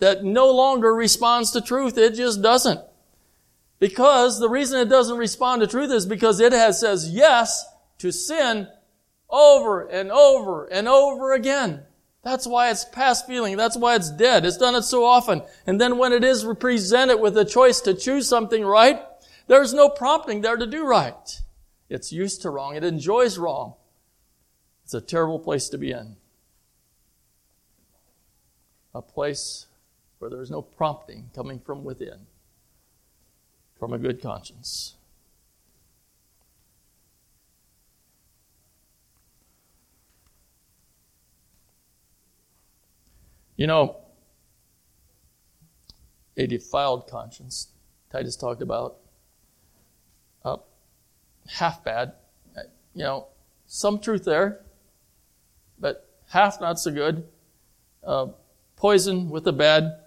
that 0.00 0.24
no 0.24 0.50
longer 0.52 0.92
responds 0.94 1.52
to 1.52 1.60
truth. 1.60 1.96
It 1.96 2.14
just 2.14 2.42
doesn't. 2.42 2.80
Because 3.78 4.38
the 4.38 4.48
reason 4.48 4.80
it 4.80 4.88
doesn't 4.88 5.18
respond 5.18 5.60
to 5.60 5.66
truth 5.66 5.90
is 5.90 6.06
because 6.06 6.40
it 6.40 6.52
has 6.52 6.80
says 6.80 7.10
yes 7.10 7.64
to 7.98 8.10
sin 8.10 8.68
over 9.28 9.86
and 9.86 10.10
over 10.10 10.64
and 10.66 10.88
over 10.88 11.34
again. 11.34 11.82
That's 12.22 12.46
why 12.46 12.70
it's 12.70 12.84
past 12.84 13.26
feeling. 13.26 13.56
That's 13.56 13.76
why 13.76 13.94
it's 13.94 14.10
dead. 14.10 14.44
It's 14.44 14.56
done 14.56 14.74
it 14.74 14.82
so 14.82 15.04
often. 15.04 15.42
And 15.66 15.80
then 15.80 15.98
when 15.98 16.12
it 16.12 16.24
is 16.24 16.44
presented 16.58 17.18
with 17.18 17.36
a 17.36 17.44
choice 17.44 17.80
to 17.82 17.94
choose 17.94 18.28
something 18.28 18.64
right, 18.64 19.00
there's 19.46 19.74
no 19.74 19.88
prompting 19.88 20.40
there 20.40 20.56
to 20.56 20.66
do 20.66 20.84
right. 20.84 21.40
It's 21.88 22.12
used 22.12 22.42
to 22.42 22.50
wrong. 22.50 22.74
It 22.74 22.82
enjoys 22.82 23.38
wrong. 23.38 23.74
It's 24.84 24.94
a 24.94 25.00
terrible 25.00 25.38
place 25.38 25.68
to 25.68 25.78
be 25.78 25.92
in. 25.92 26.16
A 28.94 29.02
place 29.02 29.66
where 30.18 30.30
there's 30.30 30.50
no 30.50 30.62
prompting 30.62 31.30
coming 31.34 31.60
from 31.60 31.84
within 31.84 32.26
from 33.78 33.92
a 33.92 33.98
good 33.98 34.22
conscience. 34.22 34.94
You 43.56 43.66
know, 43.66 43.96
a 46.36 46.46
defiled 46.46 47.08
conscience, 47.08 47.68
Titus 48.12 48.36
talked 48.36 48.60
about, 48.60 48.96
uh, 50.44 50.58
half 51.48 51.82
bad. 51.82 52.12
You 52.94 53.04
know, 53.04 53.26
some 53.66 53.98
truth 53.98 54.24
there, 54.24 54.60
but 55.78 56.08
half 56.28 56.60
not 56.60 56.78
so 56.78 56.90
good. 56.90 57.26
Uh, 58.04 58.28
poison 58.76 59.30
with 59.30 59.44
the 59.44 59.52
bad, 59.52 59.98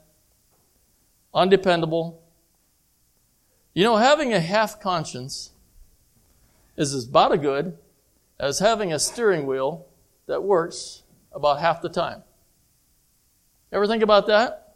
undependable, 1.33 2.18
you 3.79 3.85
know, 3.85 3.95
having 3.95 4.33
a 4.33 4.41
half 4.41 4.81
conscience 4.81 5.51
is 6.75 7.07
about 7.07 7.31
as 7.31 7.39
good 7.39 7.77
as 8.37 8.59
having 8.59 8.91
a 8.91 8.99
steering 8.99 9.47
wheel 9.47 9.87
that 10.25 10.43
works 10.43 11.03
about 11.31 11.61
half 11.61 11.81
the 11.81 11.87
time. 11.87 12.21
Ever 13.71 13.87
think 13.87 14.03
about 14.03 14.27
that? 14.27 14.75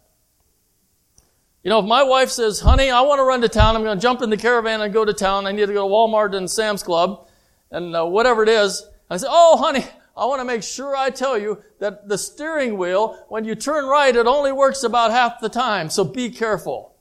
You 1.63 1.69
know, 1.69 1.79
if 1.79 1.85
my 1.85 2.03
wife 2.03 2.29
says, 2.29 2.61
honey, 2.61 2.89
I 2.89 3.01
want 3.01 3.19
to 3.19 3.25
run 3.25 3.41
to 3.41 3.49
town, 3.49 3.75
I'm 3.75 3.83
going 3.83 3.97
to 3.97 4.01
jump 4.01 4.21
in 4.21 4.29
the 4.29 4.37
caravan 4.37 4.79
and 4.79 4.93
go 4.93 5.03
to 5.03 5.11
town, 5.11 5.47
I 5.47 5.51
need 5.51 5.65
to 5.65 5.73
go 5.73 5.85
to 5.85 5.93
Walmart 5.93 6.33
and 6.33 6.49
Sam's 6.49 6.81
Club, 6.81 7.27
and 7.71 7.93
uh, 7.93 8.05
whatever 8.05 8.41
it 8.41 8.47
is, 8.47 8.87
I 9.09 9.17
say, 9.17 9.27
oh, 9.29 9.57
honey, 9.57 9.83
I 10.15 10.27
want 10.27 10.39
to 10.39 10.45
make 10.45 10.63
sure 10.63 10.95
I 10.95 11.09
tell 11.09 11.37
you 11.37 11.61
that 11.79 12.07
the 12.07 12.17
steering 12.17 12.77
wheel, 12.77 13.21
when 13.27 13.43
you 13.43 13.55
turn 13.55 13.83
right, 13.85 14.15
it 14.15 14.27
only 14.27 14.53
works 14.53 14.81
about 14.81 15.11
half 15.11 15.41
the 15.41 15.49
time, 15.49 15.89
so 15.89 16.05
be 16.05 16.29
careful. 16.29 16.92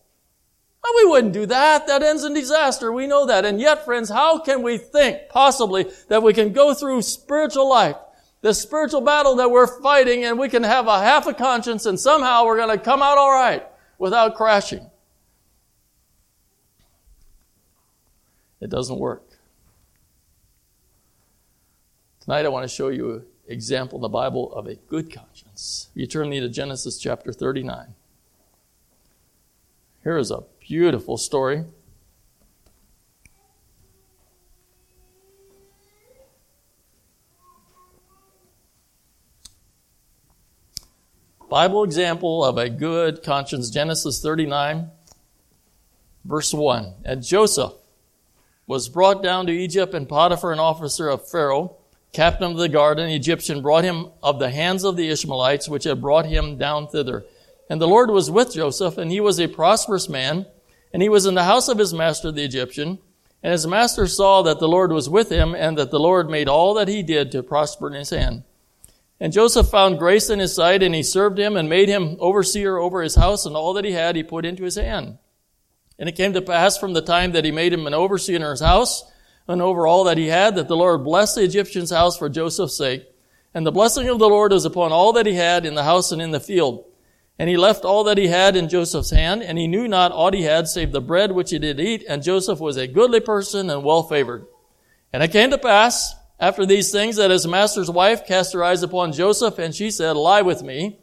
We 0.85 1.05
wouldn't 1.07 1.33
do 1.33 1.47
that. 1.47 1.87
That 1.87 2.03
ends 2.03 2.25
in 2.25 2.35
disaster. 2.35 2.93
We 2.93 3.07
know 3.07 3.27
that. 3.27 3.45
And 3.45 3.61
yet, 3.61 3.85
friends, 3.85 4.09
how 4.09 4.39
can 4.39 4.63
we 4.63 4.79
think 4.79 5.29
possibly 5.29 5.91
that 6.09 6.23
we 6.23 6.33
can 6.33 6.53
go 6.53 6.75
through 6.75 7.03
spiritual 7.03 7.69
life, 7.69 7.97
the 8.41 8.53
spiritual 8.53 9.01
battle 9.01 9.37
that 9.37 9.51
we're 9.51 9.81
fighting, 9.81 10.25
and 10.25 10.39
we 10.39 10.49
can 10.49 10.63
have 10.63 10.89
a 10.89 10.99
half 11.01 11.27
a 11.27 11.35
conscience 11.35 11.87
and 11.87 11.99
somehow 11.99 12.45
we're 12.45 12.57
going 12.57 12.77
to 12.77 12.83
come 12.83 13.03
out 13.03 13.17
all 13.17 13.33
right 13.33 13.65
without 13.99 14.35
crashing? 14.35 14.91
It 18.61 18.71
doesn't 18.71 18.99
work. 18.99 19.25
Tonight 22.21 22.47
I 22.47 22.49
want 22.51 22.63
to 22.63 22.69
show 22.69 22.89
you 22.89 23.13
an 23.15 23.25
example 23.49 23.99
in 23.99 24.03
the 24.03 24.09
Bible 24.09 24.53
of 24.53 24.67
a 24.67 24.77
good 24.77 25.13
conscience. 25.13 25.91
You 25.95 26.07
turn 26.07 26.29
me 26.29 26.39
to 26.39 26.49
Genesis 26.49 26.99
chapter 26.99 27.33
39. 27.33 27.95
Here 30.05 30.19
is 30.19 30.31
a 30.31 30.45
beautiful 30.67 31.17
story. 31.17 31.65
Bible 41.51 41.85
example 41.85 42.43
of 42.43 42.57
a 42.57 42.71
good 42.71 43.23
conscience, 43.23 43.69
Genesis 43.69 44.23
39, 44.23 44.91
verse 46.25 46.55
1. 46.55 46.95
And 47.05 47.23
Joseph 47.23 47.75
was 48.67 48.89
brought 48.89 49.23
down 49.23 49.47
to 49.47 49.53
Egypt, 49.53 49.93
and 49.93 50.09
Potiphar, 50.09 50.53
an 50.53 50.59
officer 50.59 51.11
of 51.11 51.29
Pharaoh, 51.29 51.77
captain 52.13 52.53
of 52.53 52.57
the 52.57 52.71
guard, 52.71 52.99
an 52.99 53.11
Egyptian, 53.11 53.61
brought 53.61 53.85
him 53.85 54.07
of 54.23 54.39
the 54.39 54.49
hands 54.49 54.83
of 54.83 54.97
the 54.97 55.11
Ishmaelites, 55.11 55.69
which 55.69 55.85
had 55.85 56.01
brought 56.01 56.25
him 56.25 56.57
down 56.57 56.89
thither. 56.89 57.27
And 57.71 57.81
the 57.81 57.89
Lord 57.89 58.11
was 58.11 58.31
with 58.31 58.55
Joseph, 58.55 58.99
and 58.99 59.11
he 59.11 59.21
was 59.21 59.41
a 59.41 59.49
prosperous 59.49 60.09
man, 60.09 60.47
and 60.93 61.03
he 61.03 61.09
was 61.09 61.27
in 61.27 61.35
the 61.35 61.45
house 61.45 61.69
of 61.69 61.79
his 61.79 61.95
master 61.95 62.31
the 62.31 62.45
Egyptian. 62.45 62.99
And 63.43 63.53
his 63.53 63.67
master 63.67 64.07
saw 64.07 64.43
that 64.43 64.61
the 64.61 64.69
Lord 64.69 64.93
was 64.93 65.09
with 65.09 65.31
him, 65.31 65.55
and 65.55 65.77
that 65.79 65.91
the 65.91 65.99
Lord 65.99 66.31
made 66.31 66.49
all 66.49 66.75
that 66.75 66.89
he 66.89 67.03
did 67.03 67.33
to 67.33 67.43
prosper 67.43 67.89
in 67.89 67.95
his 67.95 68.11
hand. 68.11 68.45
And 69.19 69.33
Joseph 69.33 69.69
found 69.69 69.99
grace 69.99 70.31
in 70.31 70.39
his 70.39 70.55
sight, 70.55 70.83
and 70.83 70.95
he 70.95 71.03
served 71.03 71.39
him, 71.39 71.57
and 71.57 71.69
made 71.69 71.89
him 71.89 72.17
overseer 72.21 72.77
over 72.77 73.03
his 73.03 73.15
house, 73.15 73.47
and 73.47 73.57
all 73.57 73.73
that 73.75 73.85
he 73.85 73.93
had 73.93 74.17
he 74.17 74.23
put 74.23 74.45
into 74.45 74.65
his 74.65 74.77
hand. 74.77 75.19
And 75.99 76.09
it 76.09 76.17
came 76.17 76.33
to 76.33 76.43
pass 76.43 76.77
from 76.77 76.93
the 76.93 77.03
time 77.03 77.33
that 77.33 77.45
he 77.45 77.53
made 77.53 77.73
him 77.73 77.87
an 77.87 77.95
overseer 77.95 78.37
in 78.37 78.43
his 78.43 78.61
house, 78.61 79.05
and 79.49 79.63
over 79.63 79.87
all 79.87 80.05
that 80.05 80.19
he 80.19 80.29
had, 80.29 80.57
that 80.57 80.69
the 80.69 80.77
Lord 80.77 81.05
blessed 81.05 81.37
the 81.37 81.45
Egyptian's 81.45 81.91
house 81.91 82.17
for 82.17 82.29
Joseph's 82.29 82.77
sake. 82.77 83.07
And 83.55 83.67
the 83.67 83.73
blessing 83.73 84.09
of 84.09 84.19
the 84.19 84.29
Lord 84.29 84.53
was 84.53 84.65
upon 84.65 84.93
all 84.93 85.13
that 85.15 85.27
he 85.27 85.35
had 85.35 85.67
in 85.67 85.75
the 85.75 85.85
house 85.85 86.11
and 86.13 86.23
in 86.23 86.31
the 86.31 86.41
field. 86.41 86.85
And 87.39 87.49
he 87.49 87.57
left 87.57 87.85
all 87.85 88.05
that 88.05 88.19
he 88.19 88.29
had 88.29 88.57
in 88.57 88.69
Joseph's 88.69 89.11
hand, 89.11 89.43
and 89.43 89.59
he 89.59 89.67
knew 89.67 89.89
not 89.89 90.13
aught 90.13 90.35
he 90.35 90.43
had 90.43 90.69
save 90.69 90.93
the 90.93 91.01
bread 91.01 91.33
which 91.33 91.51
he 91.51 91.59
did 91.59 91.81
eat, 91.81 92.05
and 92.09 92.23
Joseph 92.23 92.61
was 92.61 92.77
a 92.77 92.87
goodly 92.87 93.21
person 93.21 93.71
and 93.71 93.83
well 93.83 94.03
favored. 94.03 94.47
And 95.13 95.23
it 95.23 95.33
came 95.33 95.51
to 95.51 95.59
pass, 95.59 96.15
after 96.39 96.67
these 96.67 96.93
things, 96.93 97.17
that 97.17 97.31
his 97.31 97.47
master's 97.47 97.91
wife 97.91 98.27
cast 98.27 98.53
her 98.53 98.63
eyes 98.63 98.83
upon 98.83 99.13
Joseph, 99.13 99.59
and 99.59 99.75
she 99.75 99.91
said, 99.91 100.13
Lie 100.13 100.43
with 100.43 100.63
me. 100.63 100.99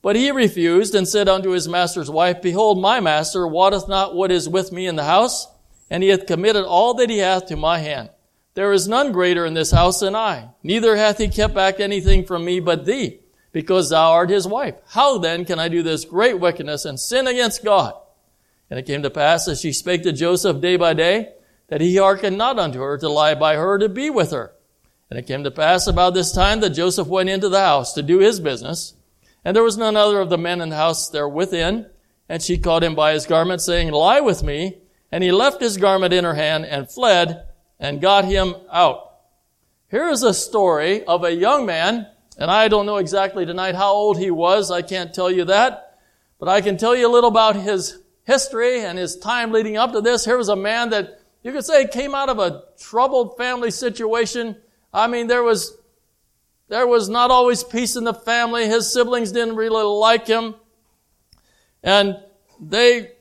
But 0.00 0.16
he 0.16 0.30
refused, 0.30 0.94
and 0.94 1.08
said 1.08 1.28
unto 1.28 1.50
his 1.50 1.68
master's 1.68 2.10
wife, 2.10 2.40
Behold, 2.40 2.80
my 2.80 3.00
master 3.00 3.46
wotteth 3.46 3.88
not 3.88 4.14
what 4.14 4.30
is 4.30 4.48
with 4.48 4.70
me 4.70 4.86
in 4.86 4.96
the 4.96 5.04
house, 5.04 5.48
and 5.90 6.02
he 6.02 6.10
hath 6.10 6.26
committed 6.26 6.64
all 6.64 6.94
that 6.94 7.10
he 7.10 7.18
hath 7.18 7.46
to 7.46 7.56
my 7.56 7.78
hand. 7.78 8.10
There 8.54 8.72
is 8.72 8.86
none 8.86 9.10
greater 9.10 9.44
in 9.44 9.54
this 9.54 9.72
house 9.72 10.00
than 10.00 10.14
I, 10.14 10.50
neither 10.62 10.96
hath 10.96 11.18
he 11.18 11.28
kept 11.28 11.54
back 11.54 11.80
anything 11.80 12.24
from 12.24 12.44
me 12.44 12.60
but 12.60 12.84
thee 12.84 13.23
because 13.54 13.88
thou 13.88 14.12
art 14.12 14.28
his 14.28 14.46
wife. 14.46 14.74
How 14.88 15.16
then 15.16 15.46
can 15.46 15.58
I 15.58 15.68
do 15.68 15.82
this 15.82 16.04
great 16.04 16.38
wickedness 16.38 16.84
and 16.84 17.00
sin 17.00 17.26
against 17.26 17.64
God? 17.64 17.94
And 18.68 18.78
it 18.78 18.84
came 18.84 19.02
to 19.02 19.10
pass 19.10 19.48
as 19.48 19.62
she 19.62 19.72
spake 19.72 20.02
to 20.02 20.12
Joseph 20.12 20.60
day 20.60 20.76
by 20.76 20.92
day, 20.92 21.32
that 21.68 21.80
he 21.80 21.96
hearkened 21.96 22.36
not 22.36 22.58
unto 22.58 22.80
her 22.80 22.98
to 22.98 23.08
lie 23.08 23.34
by 23.34 23.54
her 23.54 23.78
to 23.78 23.88
be 23.88 24.10
with 24.10 24.32
her. 24.32 24.52
And 25.08 25.18
it 25.18 25.26
came 25.26 25.44
to 25.44 25.50
pass 25.50 25.86
about 25.86 26.12
this 26.12 26.32
time 26.32 26.60
that 26.60 26.70
Joseph 26.70 27.08
went 27.08 27.30
into 27.30 27.48
the 27.48 27.60
house 27.60 27.94
to 27.94 28.02
do 28.02 28.18
his 28.18 28.40
business, 28.40 28.94
and 29.44 29.54
there 29.54 29.62
was 29.62 29.78
none 29.78 29.96
other 29.96 30.20
of 30.20 30.30
the 30.30 30.38
men 30.38 30.60
in 30.60 30.70
the 30.70 30.76
house 30.76 31.08
there 31.08 31.28
within, 31.28 31.86
and 32.28 32.42
she 32.42 32.58
caught 32.58 32.82
him 32.82 32.94
by 32.94 33.12
his 33.12 33.26
garment, 33.26 33.60
saying, 33.60 33.90
Lie 33.92 34.20
with 34.20 34.42
me. 34.42 34.78
And 35.12 35.22
he 35.22 35.30
left 35.30 35.60
his 35.60 35.76
garment 35.76 36.12
in 36.12 36.24
her 36.24 36.34
hand 36.34 36.64
and 36.64 36.90
fled 36.90 37.46
and 37.78 38.00
got 38.00 38.24
him 38.24 38.56
out. 38.72 39.12
Here 39.88 40.08
is 40.08 40.24
a 40.24 40.34
story 40.34 41.04
of 41.04 41.22
a 41.22 41.32
young 41.32 41.66
man, 41.66 42.08
and 42.36 42.50
I 42.50 42.68
don't 42.68 42.86
know 42.86 42.96
exactly 42.96 43.46
tonight 43.46 43.74
how 43.74 43.92
old 43.92 44.18
he 44.18 44.30
was. 44.30 44.70
I 44.70 44.82
can't 44.82 45.14
tell 45.14 45.30
you 45.30 45.44
that. 45.46 45.98
But 46.38 46.48
I 46.48 46.60
can 46.60 46.76
tell 46.76 46.94
you 46.96 47.08
a 47.08 47.12
little 47.12 47.30
about 47.30 47.56
his 47.56 47.98
history 48.24 48.80
and 48.80 48.98
his 48.98 49.16
time 49.16 49.52
leading 49.52 49.76
up 49.76 49.92
to 49.92 50.00
this. 50.00 50.24
Here 50.24 50.36
was 50.36 50.48
a 50.48 50.56
man 50.56 50.90
that 50.90 51.20
you 51.42 51.52
could 51.52 51.64
say 51.64 51.86
came 51.86 52.14
out 52.14 52.28
of 52.28 52.38
a 52.38 52.64
troubled 52.78 53.36
family 53.36 53.70
situation. 53.70 54.56
I 54.92 55.06
mean, 55.06 55.28
there 55.28 55.42
was, 55.42 55.76
there 56.68 56.86
was 56.86 57.08
not 57.08 57.30
always 57.30 57.62
peace 57.62 57.96
in 57.96 58.04
the 58.04 58.14
family. 58.14 58.66
His 58.66 58.92
siblings 58.92 59.30
didn't 59.30 59.56
really 59.56 59.84
like 59.84 60.26
him. 60.26 60.54
And 61.82 62.18
they, 62.60 63.12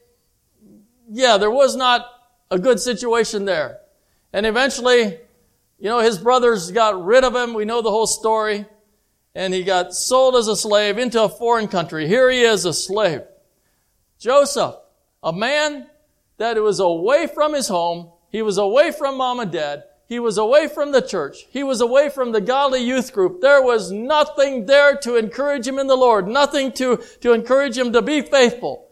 yeah, 1.10 1.38
there 1.38 1.52
was 1.52 1.76
not 1.76 2.08
a 2.50 2.58
good 2.58 2.80
situation 2.80 3.46
there. 3.46 3.80
And 4.32 4.46
eventually, 4.46 5.20
you 5.78 5.90
know, 5.90 6.00
his 6.00 6.18
brothers 6.18 6.72
got 6.72 7.04
rid 7.04 7.24
of 7.24 7.36
him. 7.36 7.54
We 7.54 7.66
know 7.66 7.82
the 7.82 7.92
whole 7.92 8.08
story. 8.08 8.66
And 9.36 9.54
he 9.54 9.64
got 9.64 9.94
sold 9.94 10.36
as 10.36 10.48
a 10.48 10.56
slave 10.56 10.98
into 10.98 11.22
a 11.22 11.30
foreign 11.30 11.68
country. 11.68 12.08
Here 12.08 12.30
he 12.30 12.42
is, 12.42 12.66
a 12.66 12.74
slave. 12.74 13.24
Joseph, 14.20 14.76
a 15.24 15.34
man 15.34 15.88
that 16.38 16.62
was 16.62 16.80
away 16.80 17.28
from 17.28 17.54
his 17.54 17.68
home. 17.68 18.12
He 18.30 18.42
was 18.42 18.58
away 18.58 18.92
from 18.92 19.18
mom 19.18 19.40
and 19.40 19.52
dad. 19.52 19.84
He 20.08 20.20
was 20.20 20.38
away 20.38 20.68
from 20.68 20.92
the 20.92 21.02
church. 21.02 21.46
He 21.50 21.64
was 21.64 21.82
away 21.82 22.10
from 22.10 22.32
the 22.32 22.42
godly 22.42 22.84
youth 22.84 23.14
group. 23.14 23.42
There 23.42 23.62
was 23.62 23.92
nothing 23.92 24.66
there 24.66 24.98
to 24.98 25.16
encourage 25.16 25.68
him 25.68 25.80
in 25.80 25.88
the 25.88 25.96
Lord. 25.96 26.28
Nothing 26.28 26.72
to, 26.74 26.98
to 27.22 27.34
encourage 27.34 27.78
him 27.78 27.94
to 27.94 28.02
be 28.02 28.22
faithful. 28.22 28.90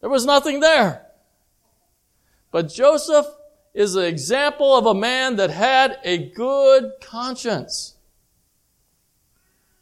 There 0.00 0.10
was 0.10 0.26
nothing 0.26 0.60
there. 0.60 1.06
But 2.50 2.68
Joseph 2.68 3.26
is 3.74 3.96
an 3.96 4.04
example 4.04 4.76
of 4.76 4.86
a 4.86 4.94
man 4.94 5.36
that 5.36 5.50
had 5.50 5.98
a 6.04 6.18
good 6.18 6.92
conscience. 7.00 7.96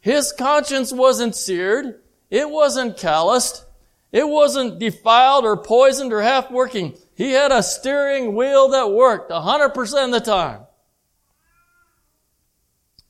His 0.01 0.33
conscience 0.33 0.93
wasn't 0.93 1.37
seared. 1.37 2.01
It 2.31 2.49
wasn't 2.49 2.97
calloused. 2.97 3.65
It 4.13 4.29
wasn't 4.29 4.79
defiled 4.79 5.45
or 5.45 5.57
poisoned 5.57 6.13
or 6.13 6.23
half 6.23 6.51
working. 6.51 6.97
He 7.15 7.33
had 7.33 7.53
a 7.53 7.63
steering 7.63 8.35
wheel 8.35 8.71
that 8.71 8.91
worked 8.91 9.31
100% 9.31 10.05
of 10.05 10.11
the 10.11 10.21
time. 10.21 10.63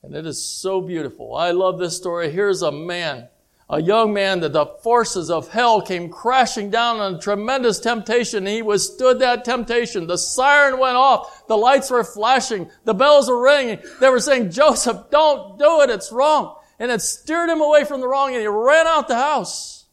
And 0.03 0.15
it 0.15 0.27
is 0.27 0.45
so 0.45 0.81
beautiful. 0.81 1.37
I 1.37 1.53
love 1.53 1.79
this 1.79 1.97
story. 1.97 2.31
Here's 2.31 2.63
a 2.63 2.73
man 2.73 3.29
a 3.73 3.81
young 3.81 4.13
man 4.13 4.41
that 4.41 4.53
the 4.53 4.67
forces 4.67 5.31
of 5.31 5.49
hell 5.49 5.81
came 5.81 6.09
crashing 6.09 6.71
down 6.71 6.99
on 6.99 7.21
tremendous 7.21 7.79
temptation. 7.79 8.45
He 8.45 8.63
withstood 8.63 9.21
that 9.21 9.45
temptation. 9.45 10.09
The 10.09 10.19
siren 10.19 10.81
went 10.81 10.97
off. 10.97 11.47
The 11.47 11.57
lights 11.57 11.89
were 11.89 12.03
flashing. 12.03 12.69
The 12.85 12.95
bells 12.95 13.29
were 13.29 13.41
ringing. 13.41 13.79
They 14.01 14.09
were 14.09 14.19
saying, 14.19 14.51
Joseph, 14.51 15.09
don't 15.11 15.57
do 15.57 15.83
it. 15.83 15.91
It's 15.91 16.11
wrong. 16.11 16.57
And 16.81 16.91
it 16.91 17.03
steered 17.03 17.51
him 17.51 17.61
away 17.61 17.85
from 17.85 18.01
the 18.01 18.09
wrong 18.09 18.33
and 18.33 18.41
he 18.41 18.47
ran 18.47 18.87
out 18.87 19.07
the 19.07 19.15
house 19.15 19.85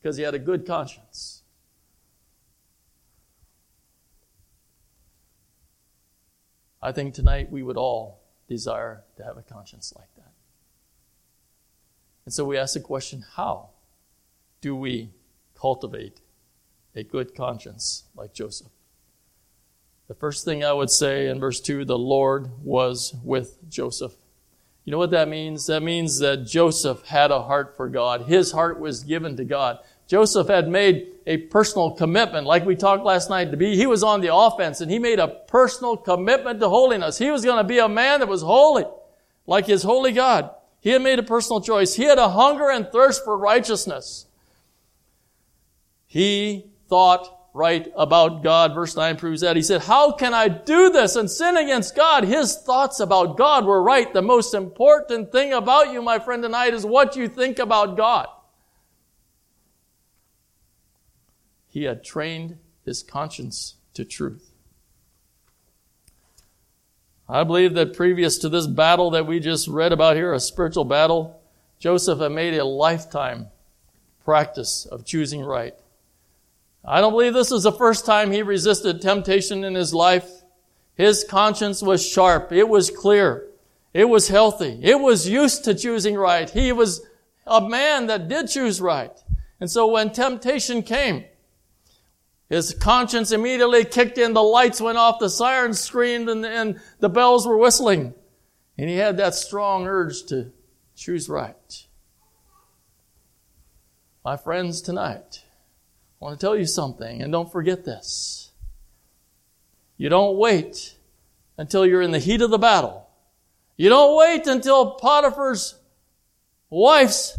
because 0.00 0.16
he 0.16 0.22
had 0.22 0.34
a 0.34 0.38
good 0.38 0.66
conscience. 0.66 1.42
I 6.80 6.90
think 6.90 7.12
tonight 7.12 7.52
we 7.52 7.62
would 7.62 7.76
all 7.76 8.22
desire 8.48 9.04
to 9.16 9.22
have 9.24 9.36
a 9.36 9.42
conscience 9.42 9.92
like 9.94 10.08
that. 10.16 10.32
And 12.24 12.32
so 12.32 12.46
we 12.46 12.56
ask 12.56 12.74
the 12.74 12.80
question 12.80 13.24
how 13.36 13.68
do 14.62 14.74
we 14.74 15.10
cultivate 15.54 16.22
a 16.96 17.02
good 17.02 17.34
conscience 17.34 18.04
like 18.16 18.32
Joseph? 18.32 18.72
The 20.08 20.14
first 20.14 20.46
thing 20.46 20.64
I 20.64 20.72
would 20.72 20.90
say 20.90 21.28
in 21.28 21.38
verse 21.38 21.60
2 21.60 21.84
the 21.84 21.98
Lord 21.98 22.50
was 22.64 23.14
with 23.22 23.68
Joseph. 23.68 24.14
You 24.84 24.90
know 24.90 24.98
what 24.98 25.10
that 25.12 25.28
means? 25.28 25.66
That 25.66 25.82
means 25.82 26.18
that 26.18 26.46
Joseph 26.46 27.06
had 27.06 27.30
a 27.30 27.42
heart 27.42 27.76
for 27.76 27.88
God. 27.88 28.22
His 28.22 28.52
heart 28.52 28.80
was 28.80 29.04
given 29.04 29.36
to 29.36 29.44
God. 29.44 29.78
Joseph 30.08 30.48
had 30.48 30.68
made 30.68 31.14
a 31.26 31.36
personal 31.38 31.92
commitment, 31.92 32.46
like 32.46 32.66
we 32.66 32.74
talked 32.74 33.04
last 33.04 33.30
night, 33.30 33.50
to 33.50 33.56
be, 33.56 33.76
he 33.76 33.86
was 33.86 34.02
on 34.02 34.20
the 34.20 34.34
offense 34.34 34.80
and 34.80 34.90
he 34.90 34.98
made 34.98 35.18
a 35.18 35.28
personal 35.28 35.96
commitment 35.96 36.60
to 36.60 36.68
holiness. 36.68 37.16
He 37.16 37.30
was 37.30 37.44
going 37.44 37.58
to 37.58 37.64
be 37.64 37.78
a 37.78 37.88
man 37.88 38.20
that 38.20 38.28
was 38.28 38.42
holy, 38.42 38.84
like 39.46 39.66
his 39.66 39.84
holy 39.84 40.12
God. 40.12 40.50
He 40.80 40.90
had 40.90 41.00
made 41.00 41.20
a 41.20 41.22
personal 41.22 41.60
choice. 41.60 41.94
He 41.94 42.04
had 42.04 42.18
a 42.18 42.30
hunger 42.30 42.68
and 42.68 42.88
thirst 42.90 43.24
for 43.24 43.38
righteousness. 43.38 44.26
He 46.06 46.66
thought 46.88 47.41
right 47.54 47.92
about 47.96 48.42
God. 48.42 48.74
Verse 48.74 48.96
9 48.96 49.16
proves 49.16 49.42
that. 49.42 49.56
He 49.56 49.62
said, 49.62 49.82
How 49.82 50.12
can 50.12 50.34
I 50.34 50.48
do 50.48 50.90
this 50.90 51.16
and 51.16 51.30
sin 51.30 51.56
against 51.56 51.94
God? 51.94 52.24
His 52.24 52.56
thoughts 52.56 53.00
about 53.00 53.36
God 53.36 53.64
were 53.64 53.82
right. 53.82 54.12
The 54.12 54.22
most 54.22 54.54
important 54.54 55.32
thing 55.32 55.52
about 55.52 55.92
you, 55.92 56.02
my 56.02 56.18
friend, 56.18 56.42
tonight 56.42 56.74
is 56.74 56.86
what 56.86 57.16
you 57.16 57.28
think 57.28 57.58
about 57.58 57.96
God. 57.96 58.28
He 61.68 61.84
had 61.84 62.04
trained 62.04 62.58
his 62.84 63.02
conscience 63.02 63.76
to 63.94 64.04
truth. 64.04 64.50
I 67.28 67.44
believe 67.44 67.72
that 67.74 67.94
previous 67.94 68.36
to 68.38 68.48
this 68.50 68.66
battle 68.66 69.10
that 69.12 69.26
we 69.26 69.40
just 69.40 69.68
read 69.68 69.92
about 69.92 70.16
here, 70.16 70.34
a 70.34 70.40
spiritual 70.40 70.84
battle, 70.84 71.40
Joseph 71.78 72.18
had 72.18 72.32
made 72.32 72.54
a 72.54 72.64
lifetime 72.64 73.46
practice 74.22 74.84
of 74.84 75.06
choosing 75.06 75.40
right. 75.40 75.74
I 76.84 77.00
don't 77.00 77.12
believe 77.12 77.34
this 77.34 77.52
is 77.52 77.62
the 77.62 77.72
first 77.72 78.04
time 78.04 78.32
he 78.32 78.42
resisted 78.42 79.00
temptation 79.00 79.64
in 79.64 79.74
his 79.74 79.94
life. 79.94 80.28
His 80.94 81.24
conscience 81.24 81.82
was 81.82 82.06
sharp. 82.06 82.52
It 82.52 82.68
was 82.68 82.90
clear. 82.90 83.48
It 83.94 84.08
was 84.08 84.28
healthy. 84.28 84.78
It 84.82 84.98
was 84.98 85.28
used 85.28 85.64
to 85.64 85.74
choosing 85.74 86.16
right. 86.16 86.48
He 86.48 86.72
was 86.72 87.06
a 87.46 87.60
man 87.60 88.06
that 88.06 88.28
did 88.28 88.48
choose 88.48 88.80
right. 88.80 89.12
And 89.60 89.70
so 89.70 89.86
when 89.86 90.10
temptation 90.10 90.82
came, 90.82 91.24
his 92.48 92.74
conscience 92.74 93.32
immediately 93.32 93.84
kicked 93.84 94.18
in, 94.18 94.34
the 94.34 94.42
lights 94.42 94.80
went 94.80 94.98
off, 94.98 95.18
the 95.18 95.30
sirens 95.30 95.80
screamed, 95.80 96.28
and, 96.28 96.44
and 96.44 96.80
the 96.98 97.08
bells 97.08 97.46
were 97.46 97.56
whistling. 97.56 98.12
And 98.76 98.90
he 98.90 98.96
had 98.96 99.16
that 99.18 99.34
strong 99.34 99.86
urge 99.86 100.24
to 100.24 100.52
choose 100.96 101.28
right. 101.28 101.86
My 104.24 104.36
friends, 104.36 104.82
tonight, 104.82 105.41
I 106.22 106.26
want 106.26 106.38
to 106.38 106.46
tell 106.46 106.56
you 106.56 106.66
something, 106.66 107.20
and 107.20 107.32
don't 107.32 107.50
forget 107.50 107.84
this. 107.84 108.52
You 109.96 110.08
don't 110.08 110.38
wait 110.38 110.94
until 111.58 111.84
you're 111.84 112.00
in 112.00 112.12
the 112.12 112.20
heat 112.20 112.42
of 112.42 112.50
the 112.50 112.58
battle. 112.58 113.08
You 113.76 113.88
don't 113.88 114.16
wait 114.16 114.46
until 114.46 114.92
Potiphar's 114.92 115.74
wife's 116.70 117.36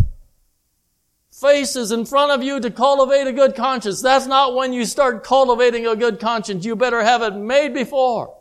face 1.32 1.78
is 1.78 1.94
in 1.94 2.06
front 2.06 2.34
of 2.34 2.44
you 2.44 2.60
to 2.60 2.70
cultivate 2.70 3.26
a 3.26 3.32
good 3.32 3.56
conscience. 3.56 4.02
That's 4.02 4.28
not 4.28 4.54
when 4.54 4.74
you 4.74 4.84
start 4.84 5.24
cultivating 5.24 5.88
a 5.88 5.96
good 5.96 6.20
conscience. 6.20 6.66
You 6.66 6.76
better 6.76 7.04
have 7.04 7.22
it 7.22 7.36
made 7.36 7.74
before. 7.74 8.36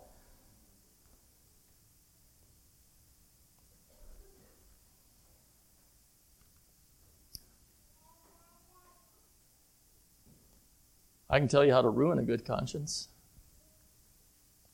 I 11.32 11.38
can 11.38 11.48
tell 11.48 11.64
you 11.64 11.72
how 11.72 11.80
to 11.80 11.88
ruin 11.88 12.18
a 12.18 12.22
good 12.22 12.44
conscience. 12.44 13.08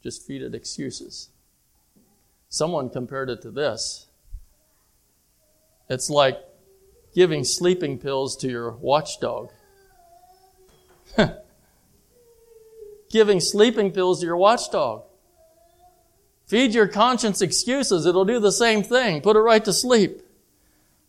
Just 0.03 0.27
feed 0.27 0.43
it 0.43 0.57
excuses. 0.57 1.29
Someone 2.49 2.91
compared 2.91 3.31
it 3.31 3.41
to 3.43 3.53
this. 3.53 4.09
It's 5.89 6.11
like 6.11 6.37
giving 7.15 7.45
sleeping 7.45 7.97
pills 7.99 8.37
to 8.39 8.49
your 8.49 8.73
watchdog. 8.73 9.51
giving 13.11 13.39
sleeping 13.39 13.93
pills 13.93 14.19
to 14.21 14.27
your 14.27 14.37
watchdog. 14.37 15.05
Feed 16.47 16.75
your 16.75 16.89
conscience 16.89 17.41
excuses. 17.41 18.05
It'll 18.05 18.25
do 18.25 18.41
the 18.41 18.51
same 18.51 18.83
thing. 18.83 19.21
Put 19.21 19.37
it 19.37 19.41
right 19.41 19.65
to 19.65 19.73
sleep. 19.73 20.23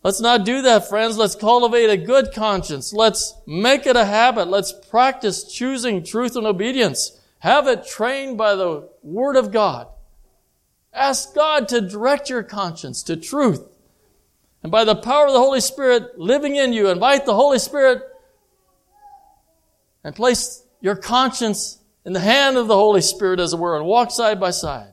Let's 0.02 0.20
not 0.20 0.46
do 0.46 0.62
that, 0.62 0.88
friends. 0.88 1.18
Let's 1.18 1.34
cultivate 1.34 1.90
a 1.90 1.96
good 1.96 2.32
conscience. 2.32 2.92
Let's 2.92 3.34
make 3.46 3.86
it 3.86 3.96
a 3.96 4.06
habit. 4.06 4.48
Let's 4.48 4.72
practice 4.72 5.44
choosing 5.44 6.02
truth 6.02 6.36
and 6.36 6.46
obedience. 6.46 7.20
Have 7.40 7.68
it 7.68 7.86
trained 7.86 8.38
by 8.38 8.54
the 8.54 8.88
Word 9.02 9.36
of 9.36 9.52
God. 9.52 9.88
Ask 10.92 11.34
God 11.34 11.68
to 11.68 11.80
direct 11.80 12.30
your 12.30 12.42
conscience 12.42 13.02
to 13.04 13.16
truth. 13.16 13.66
And 14.62 14.72
by 14.72 14.84
the 14.84 14.96
power 14.96 15.26
of 15.26 15.32
the 15.32 15.38
Holy 15.38 15.60
Spirit 15.60 16.18
living 16.18 16.56
in 16.56 16.72
you, 16.72 16.88
invite 16.88 17.26
the 17.26 17.34
Holy 17.34 17.58
Spirit 17.58 18.02
and 20.02 20.14
place 20.14 20.64
your 20.80 20.96
conscience 20.96 21.78
in 22.04 22.12
the 22.14 22.20
hand 22.20 22.56
of 22.56 22.68
the 22.68 22.74
Holy 22.74 23.02
Spirit, 23.02 23.40
as 23.40 23.52
it 23.52 23.58
were, 23.58 23.76
and 23.76 23.84
walk 23.84 24.10
side 24.10 24.40
by 24.40 24.50
side. 24.50 24.92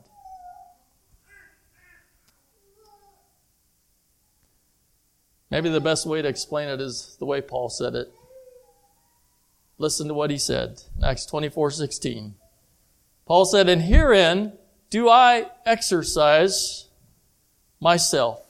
Maybe 5.49 5.69
the 5.69 5.79
best 5.79 6.05
way 6.05 6.21
to 6.21 6.27
explain 6.27 6.67
it 6.67 6.81
is 6.81 7.15
the 7.19 7.25
way 7.25 7.41
Paul 7.41 7.69
said 7.69 7.95
it. 7.95 8.11
Listen 9.77 10.07
to 10.07 10.13
what 10.13 10.31
he 10.31 10.37
said 10.37 10.81
Acts 11.03 11.25
24 11.25 11.71
16. 11.71 12.35
Paul 13.25 13.45
said, 13.45 13.69
And 13.69 13.81
herein 13.81 14.53
do 14.89 15.09
I 15.09 15.49
exercise 15.65 16.87
myself 17.79 18.45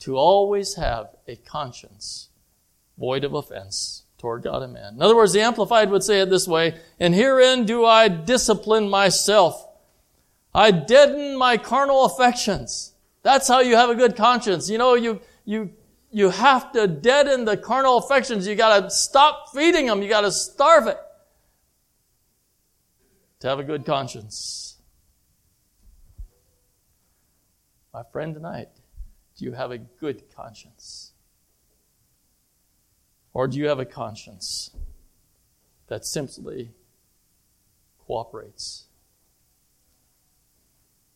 to 0.00 0.16
always 0.16 0.74
have 0.74 1.08
a 1.28 1.36
conscience 1.36 2.30
void 2.98 3.24
of 3.24 3.34
offense 3.34 4.04
toward 4.18 4.42
God 4.42 4.62
and 4.62 4.72
man. 4.72 4.94
In 4.94 5.02
other 5.02 5.16
words, 5.16 5.32
the 5.32 5.40
Amplified 5.40 5.90
would 5.90 6.04
say 6.04 6.20
it 6.20 6.30
this 6.30 6.46
way, 6.46 6.78
and 7.00 7.14
herein 7.14 7.66
do 7.66 7.84
I 7.84 8.08
discipline 8.08 8.88
myself. 8.88 9.68
I 10.54 10.70
deaden 10.70 11.36
my 11.36 11.56
carnal 11.56 12.04
affections. 12.04 12.94
That's 13.22 13.48
how 13.48 13.60
you 13.60 13.76
have 13.76 13.90
a 13.90 13.94
good 13.94 14.16
conscience. 14.16 14.70
You 14.70 14.78
know, 14.78 14.94
you, 14.94 15.20
you, 15.44 15.70
you 16.12 16.28
have 16.28 16.72
to 16.72 16.86
deaden 16.86 17.46
the 17.46 17.56
carnal 17.56 17.96
affections. 17.96 18.46
You 18.46 18.54
gotta 18.54 18.90
stop 18.90 19.48
feeding 19.54 19.86
them. 19.86 20.02
You 20.02 20.08
gotta 20.10 20.30
starve 20.30 20.86
it 20.86 20.98
to 23.40 23.48
have 23.48 23.58
a 23.58 23.64
good 23.64 23.86
conscience. 23.86 24.76
My 27.94 28.02
friend 28.12 28.34
tonight, 28.34 28.68
do 29.36 29.46
you 29.46 29.52
have 29.52 29.70
a 29.70 29.78
good 29.78 30.22
conscience? 30.36 31.12
Or 33.32 33.48
do 33.48 33.56
you 33.56 33.68
have 33.68 33.80
a 33.80 33.86
conscience 33.86 34.70
that 35.88 36.04
simply 36.04 36.72
cooperates 38.06 38.84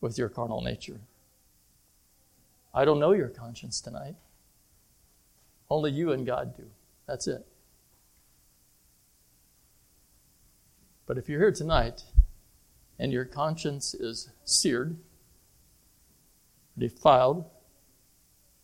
with 0.01 0.16
your 0.16 0.30
carnal 0.30 0.62
nature? 0.62 1.01
I 2.72 2.86
don't 2.86 2.99
know 2.99 3.12
your 3.12 3.28
conscience 3.28 3.82
tonight. 3.82 4.16
Only 5.69 5.91
you 5.91 6.12
and 6.12 6.27
God 6.27 6.57
do. 6.57 6.64
That's 7.07 7.27
it. 7.27 7.47
But 11.07 11.19
if 11.19 11.29
you're 11.29 11.41
here 11.41 11.53
tonight 11.53 12.03
and 12.99 13.12
your 13.12 13.25
conscience 13.25 13.95
is 13.95 14.31
seared, 14.45 14.97
defiled, 16.77 17.45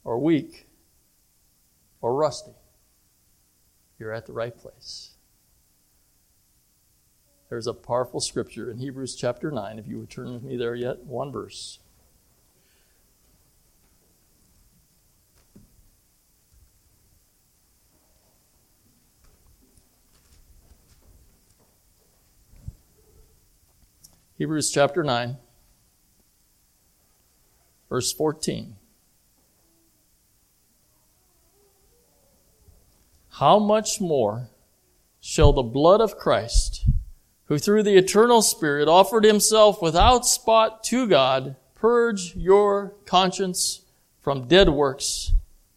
or 0.05 0.18
weak, 0.18 0.66
or 2.00 2.14
rusty, 2.14 2.53
you're 3.98 4.12
at 4.12 4.26
the 4.26 4.32
right 4.32 4.57
place. 4.57 5.12
There's 7.48 7.66
a 7.66 7.74
powerful 7.74 8.20
scripture 8.20 8.70
in 8.70 8.78
Hebrews 8.78 9.14
chapter 9.14 9.50
9, 9.50 9.78
if 9.78 9.86
you 9.86 9.98
would 9.98 10.11
turn 10.11 10.32
with 10.32 10.42
me 10.42 10.57
there 10.57 10.74
yet, 10.74 11.05
one 11.05 11.30
verse. 11.30 11.78
Hebrews 24.43 24.72
chapter 24.72 25.05
9, 25.05 25.36
verse 27.88 28.12
14. 28.12 28.74
how 33.43 33.59
much 33.59 34.01
more 34.01 34.49
shall 35.20 35.53
the 35.53 35.62
blood 35.62 36.01
of 36.01 36.16
Christ, 36.16 36.86
who 37.45 37.57
through 37.57 37.82
the 37.84 37.97
eternal 37.97 38.43
Spirit 38.43 38.88
offered 38.88 39.24
himself 39.24 39.80
without 39.80 40.26
spot 40.26 40.82
to 40.84 41.07
God, 41.07 41.57
purge 41.74 42.34
your 42.36 42.95
conscience 43.07 43.82
from 44.20 44.49
dead 44.49 44.68
works 44.68 45.32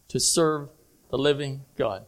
to 0.08 0.20
serve 0.20 0.70
the 1.10 1.18
living 1.18 1.62
God? 1.76 2.04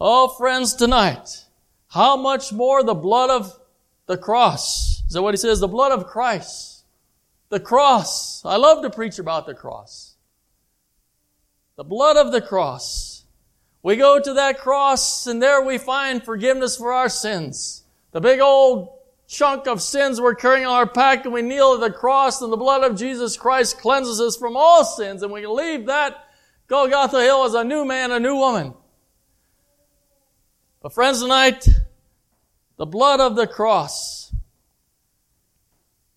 Oh, 0.00 0.28
friends, 0.28 0.74
tonight, 0.74 1.46
how 1.88 2.16
much 2.16 2.52
more 2.52 2.82
the 2.82 2.94
blood 2.94 3.30
of 3.30 3.58
the 4.06 4.18
cross? 4.18 4.93
Is 5.06 5.14
that 5.14 5.22
what 5.22 5.34
he 5.34 5.38
says? 5.38 5.60
The 5.60 5.68
blood 5.68 5.92
of 5.92 6.06
Christ. 6.06 6.84
The 7.48 7.60
cross. 7.60 8.44
I 8.44 8.56
love 8.56 8.82
to 8.82 8.90
preach 8.90 9.18
about 9.18 9.46
the 9.46 9.54
cross. 9.54 10.16
The 11.76 11.84
blood 11.84 12.16
of 12.16 12.32
the 12.32 12.40
cross 12.40 13.14
we 13.84 13.96
go 13.96 14.18
to 14.18 14.32
that 14.32 14.60
cross 14.60 15.26
and 15.26 15.42
there 15.42 15.62
we 15.62 15.76
find 15.76 16.24
forgiveness 16.24 16.78
for 16.78 16.90
our 16.90 17.10
sins. 17.10 17.84
The 18.12 18.20
big 18.20 18.40
old 18.40 18.88
chunk 19.28 19.66
of 19.66 19.82
sins 19.82 20.18
we're 20.18 20.34
carrying 20.34 20.64
on 20.64 20.72
our 20.72 20.86
back 20.86 21.26
and 21.26 21.34
we 21.34 21.42
kneel 21.42 21.74
at 21.74 21.80
the 21.80 21.90
cross 21.90 22.40
and 22.40 22.50
the 22.50 22.56
blood 22.56 22.82
of 22.82 22.96
Jesus 22.96 23.36
Christ 23.36 23.78
cleanses 23.78 24.22
us 24.22 24.38
from 24.38 24.56
all 24.56 24.84
sins 24.84 25.22
and 25.22 25.30
we 25.30 25.42
can 25.42 25.54
leave 25.54 25.84
that 25.84 26.16
Golgotha 26.66 27.20
Hill 27.20 27.44
as 27.44 27.52
a 27.52 27.62
new 27.62 27.84
man, 27.84 28.10
a 28.10 28.18
new 28.18 28.36
woman. 28.36 28.72
But 30.80 30.94
friends, 30.94 31.20
tonight, 31.20 31.68
the 32.78 32.86
blood 32.86 33.20
of 33.20 33.36
the 33.36 33.46
cross 33.46 34.23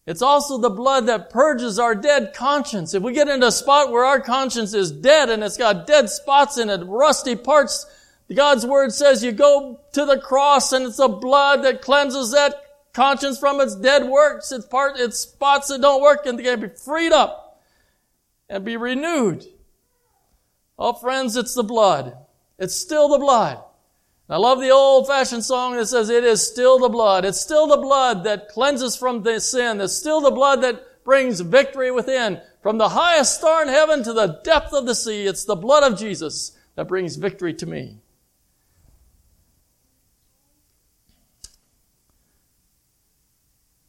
it's 0.08 0.22
also 0.22 0.58
the 0.58 0.70
blood 0.70 1.08
that 1.08 1.30
purges 1.30 1.78
our 1.78 1.94
dead 1.94 2.34
conscience. 2.34 2.94
If 2.94 3.04
we 3.04 3.12
get 3.12 3.28
into 3.28 3.48
a 3.48 3.52
spot 3.52 3.92
where 3.92 4.06
our 4.06 4.22
conscience 4.22 4.74
is 4.74 4.90
dead 4.90 5.30
and 5.30 5.44
it's 5.44 5.58
got 5.58 5.86
dead 5.86 6.10
spots 6.10 6.58
in 6.58 6.70
it, 6.70 6.82
rusty 6.86 7.36
parts, 7.36 7.86
God's 8.34 8.66
word 8.66 8.94
says 8.94 9.22
you 9.22 9.34
go 9.34 9.82
to 9.92 10.06
the 10.06 10.18
cross 10.18 10.72
and 10.72 10.86
it's 10.86 10.96
the 10.96 11.10
blood 11.10 11.66
that 11.66 11.82
cleanses 11.82 12.32
that 12.32 12.56
conscience 12.94 13.38
from 13.38 13.60
its 13.60 13.76
dead 13.76 14.08
works. 14.08 14.54
It's 14.54 14.66
part, 14.66 14.94
it's 14.98 15.20
spots 15.20 15.68
that 15.68 15.82
don't 15.82 16.02
work 16.02 16.26
and 16.26 16.40
they 16.40 16.44
can 16.44 16.62
be 16.62 16.70
freed 16.70 17.12
up 17.12 17.62
and 18.48 18.64
be 18.64 18.78
renewed. 18.78 19.46
Oh 20.80 20.94
friends, 20.94 21.36
it's 21.36 21.54
the 21.54 21.64
blood. 21.64 22.16
It's 22.58 22.76
still 22.76 23.10
the 23.10 23.20
blood. 23.20 23.62
I 24.30 24.38
love 24.38 24.60
the 24.60 24.72
old 24.72 25.08
fashioned 25.08 25.46
song 25.46 25.78
that 25.78 25.86
says, 25.86 26.10
It 26.10 26.26
is 26.26 26.46
still 26.46 26.80
the 26.80 26.90
blood. 26.90 27.24
It's 27.24 27.40
still 27.40 27.68
the 27.68 27.78
blood 27.78 28.26
that 28.26 28.50
cleanses 28.50 28.98
from 28.98 29.24
the 29.24 29.40
sin. 29.40 29.80
It's 29.80 29.94
still 29.94 30.20
the 30.20 30.32
blood 30.32 30.62
that 30.64 31.04
brings 31.06 31.40
victory 31.40 31.92
within. 31.92 32.42
From 32.62 32.78
the 32.78 32.90
highest 32.90 33.38
star 33.38 33.62
in 33.62 33.70
heaven 33.70 34.04
to 34.04 34.12
the 34.12 34.42
depth 34.44 34.74
of 34.74 34.86
the 34.86 34.96
sea, 34.96 35.26
it's 35.26 35.46
the 35.46 35.56
blood 35.56 35.90
of 35.90 35.98
Jesus 35.98 36.58
that 36.76 36.90
brings 36.90 37.16
victory 37.16 37.54
to 37.54 37.66
me. 37.66 38.00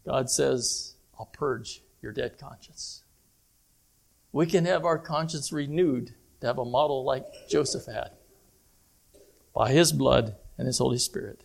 God 0.06 0.30
says, 0.30 0.94
I'll 1.18 1.26
purge 1.26 1.82
your 2.00 2.12
dead 2.12 2.38
conscience. 2.38 3.02
We 4.30 4.46
can 4.46 4.64
have 4.66 4.84
our 4.84 4.98
conscience 4.98 5.52
renewed 5.52 6.14
to 6.40 6.46
have 6.46 6.58
a 6.58 6.64
model 6.64 7.04
like 7.04 7.26
Joseph 7.48 7.86
had 7.92 8.17
by 9.58 9.72
His 9.72 9.90
blood 9.90 10.36
and 10.56 10.68
His 10.68 10.78
Holy 10.78 10.98
Spirit. 10.98 11.42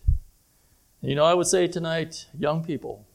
And 1.02 1.10
you 1.10 1.16
know, 1.16 1.24
I 1.24 1.34
would 1.34 1.48
say 1.48 1.66
tonight, 1.66 2.26
young 2.38 2.62
people, 2.62 3.08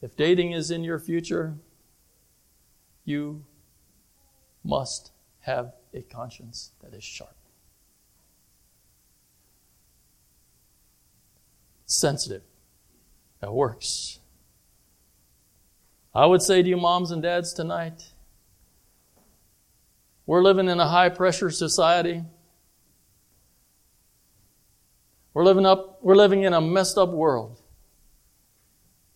if 0.00 0.16
dating 0.16 0.52
is 0.52 0.70
in 0.70 0.84
your 0.84 1.00
future, 1.00 1.56
you 3.04 3.44
must 4.62 5.10
have 5.40 5.72
a 5.92 6.02
conscience 6.02 6.70
that 6.80 6.94
is 6.94 7.02
sharp, 7.02 7.34
sensitive, 11.86 12.42
that 13.40 13.52
works. 13.52 14.20
I 16.14 16.26
would 16.26 16.40
say 16.40 16.62
to 16.62 16.68
you, 16.68 16.76
moms 16.76 17.10
and 17.10 17.20
dads, 17.20 17.52
tonight, 17.52 18.12
we're 20.24 20.44
living 20.44 20.68
in 20.68 20.78
a 20.78 20.86
high 20.86 21.08
pressure 21.08 21.50
society. 21.50 22.22
We're 25.36 25.44
living 25.44 25.66
up, 25.66 25.98
we're 26.00 26.16
living 26.16 26.44
in 26.44 26.54
a 26.54 26.62
messed 26.62 26.96
up 26.96 27.10
world. 27.10 27.60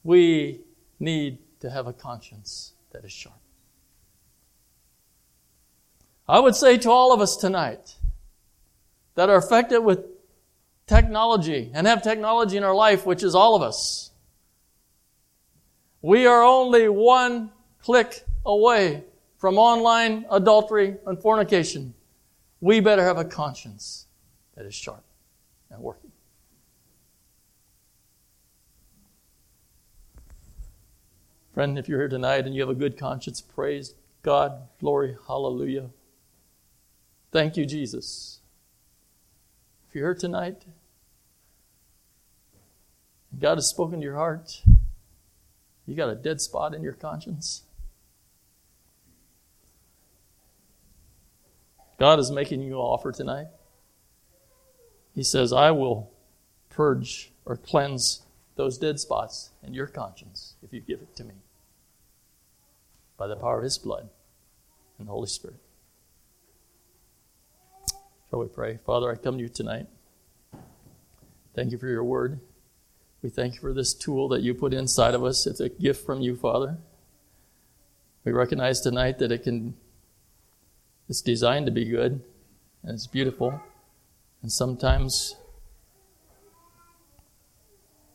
We 0.05 0.61
need 0.99 1.39
to 1.61 1.71
have 1.71 1.87
a 1.87 1.95
conscience 1.95 2.75
that 2.93 3.07
is 3.07 3.11
sharp. 3.11 3.39
I 6.29 6.39
would 6.39 6.55
say 6.55 6.77
to 6.77 6.91
all 6.91 7.15
of 7.15 7.23
us 7.23 7.39
tonight 7.39 7.97
that 9.15 9.31
are 9.31 9.39
affected 9.39 9.81
with 9.81 10.01
technology 10.87 11.71
and 11.73 11.87
have 11.87 12.03
technology 12.03 12.59
in 12.59 12.65
our 12.65 12.75
life, 12.75 13.07
which 13.07 13.23
is 13.23 13.35
all 13.35 13.57
of 13.57 13.63
us, 13.63 14.11
we 16.03 16.27
are 16.27 16.43
only 16.43 16.91
one 16.91 17.51
click 17.81 18.27
away 18.45 19.05
from 19.39 19.57
online 19.57 20.27
adultery 20.31 20.99
and 21.07 21.19
fornication. 21.19 21.95
We 22.61 22.81
better 22.81 23.05
have 23.05 23.17
a 23.17 23.25
conscience 23.25 24.05
that 24.55 24.67
is 24.67 24.75
sharp 24.75 25.03
and 25.71 25.81
working. 25.81 26.10
Friend, 31.61 31.79
if 31.79 31.91
you're 31.91 31.99
here 31.99 32.09
tonight 32.09 32.47
and 32.47 32.55
you 32.55 32.63
have 32.63 32.71
a 32.71 32.75
good 32.75 32.97
conscience, 32.97 33.43
praise 33.43 33.93
God, 34.23 34.63
glory, 34.81 35.19
hallelujah. 35.27 35.91
Thank 37.33 37.59
you, 37.59 37.67
Jesus. 37.67 38.41
If 39.87 39.95
you're 39.95 40.07
here 40.07 40.15
tonight, 40.15 40.65
God 43.39 43.57
has 43.57 43.69
spoken 43.69 43.99
to 43.99 44.03
your 44.03 44.15
heart, 44.15 44.63
you 45.85 45.95
got 45.95 46.09
a 46.09 46.15
dead 46.15 46.41
spot 46.41 46.75
in 46.75 46.83
your 46.83 46.95
conscience. 46.95 47.65
God 51.99 52.19
is 52.19 52.31
making 52.31 52.63
you 52.63 52.73
an 52.73 52.81
offer 52.81 53.13
tonight. 53.13 53.49
He 55.15 55.23
says, 55.23 55.53
I 55.53 55.73
will 55.73 56.11
purge 56.71 57.33
or 57.45 57.59
cleanse 57.59 58.23
those 58.57 58.79
dead 58.79 58.99
spots 58.99 59.51
in 59.63 59.75
your 59.75 59.89
conscience 59.89 60.55
if 60.63 60.73
you 60.73 60.81
give 60.81 61.01
it 61.03 61.15
to 61.17 61.25
me. 61.25 61.35
By 63.21 63.27
the 63.27 63.37
power 63.37 63.59
of 63.59 63.65
His 63.65 63.77
blood 63.77 64.09
and 64.99 65.07
the 65.07 65.13
Holy 65.13 65.27
Spirit. 65.27 65.59
Shall 68.31 68.39
we 68.39 68.47
pray? 68.47 68.79
Father, 68.87 69.13
I 69.13 69.17
come 69.17 69.37
to 69.37 69.43
you 69.43 69.51
tonight. 69.51 69.87
Thank 71.55 71.71
you 71.71 71.77
for 71.77 71.87
your 71.87 72.03
word. 72.03 72.41
We 73.23 73.29
thank 73.29 73.57
you 73.57 73.61
for 73.61 73.75
this 73.75 73.93
tool 73.93 74.29
that 74.29 74.41
you 74.41 74.55
put 74.55 74.73
inside 74.73 75.15
of 75.15 75.23
us. 75.23 75.47
It's 75.47 75.61
a 75.61 75.69
gift 75.69 76.07
from 76.07 76.23
you, 76.23 76.35
Father. 76.35 76.79
We 78.25 78.33
recognize 78.33 78.81
tonight 78.81 79.19
that 79.19 79.31
it 79.31 79.43
can 79.43 79.75
it's 81.07 81.21
designed 81.21 81.67
to 81.67 81.73
be 81.73 81.85
good 81.85 82.23
and 82.83 82.95
it's 82.95 83.07
beautiful. 83.07 83.61
And 84.41 84.51
sometimes 84.51 85.37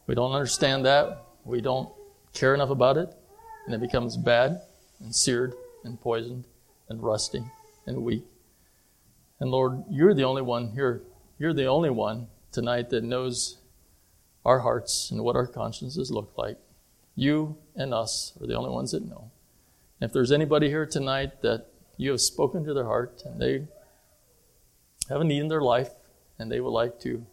we 0.07 0.15
don't 0.15 0.31
understand 0.31 0.83
that. 0.85 1.25
We 1.43 1.61
don't 1.61 1.89
care 2.33 2.55
enough 2.55 2.71
about 2.71 2.97
it, 2.97 3.13
and 3.67 3.75
it 3.75 3.81
becomes 3.81 4.17
bad 4.17 4.61
and 4.99 5.13
seared 5.15 5.53
and 5.83 5.99
poisoned 5.99 6.45
and 6.89 7.01
rusty 7.01 7.43
and 7.85 8.03
weak. 8.03 8.23
And 9.39 9.51
Lord, 9.51 9.83
you're 9.89 10.13
the 10.13 10.23
only 10.23 10.41
one 10.41 10.71
here. 10.71 11.01
You're 11.37 11.53
the 11.53 11.65
only 11.65 11.89
one 11.89 12.27
tonight 12.51 12.89
that 12.89 13.03
knows 13.03 13.57
our 14.45 14.59
hearts 14.59 15.11
and 15.11 15.21
what 15.23 15.35
our 15.35 15.47
consciences 15.47 16.11
look 16.11 16.33
like. 16.37 16.57
You 17.15 17.57
and 17.75 17.93
us 17.93 18.33
are 18.39 18.47
the 18.47 18.55
only 18.55 18.69
ones 18.69 18.91
that 18.91 19.07
know. 19.07 19.31
If 20.01 20.13
there's 20.13 20.31
anybody 20.31 20.69
here 20.69 20.85
tonight 20.85 21.41
that 21.41 21.67
you 21.97 22.11
have 22.11 22.21
spoken 22.21 22.63
to 22.65 22.73
their 22.73 22.85
heart 22.85 23.23
and 23.25 23.41
they 23.41 23.67
have 25.09 25.21
a 25.21 25.23
need 25.23 25.39
in 25.39 25.47
their 25.47 25.61
life 25.61 25.89
and 26.37 26.51
they 26.51 26.59
would 26.59 26.69
like 26.71 26.99
to 27.01 27.25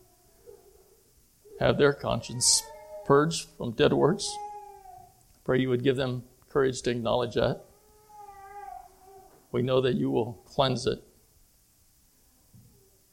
have 1.60 1.78
their 1.78 1.92
conscience 1.92 2.62
purged 3.04 3.48
from 3.56 3.72
dead 3.72 3.92
works, 3.92 4.30
pray 5.44 5.60
you 5.60 5.68
would 5.68 5.84
give 5.84 5.96
them 5.96 6.22
courage 6.52 6.82
to 6.82 6.90
acknowledge 6.90 7.34
that. 7.34 7.62
We 9.50 9.62
know 9.62 9.80
that 9.80 9.94
you 9.94 10.10
will 10.10 10.34
cleanse 10.46 10.86
it 10.86 11.02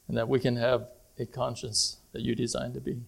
and 0.08 0.16
that 0.16 0.28
we 0.28 0.40
can 0.40 0.56
have 0.56 0.88
a 1.18 1.26
conscience 1.26 1.98
that 2.12 2.22
you 2.22 2.34
designed 2.34 2.74
to 2.74 2.80
be. 2.80 3.02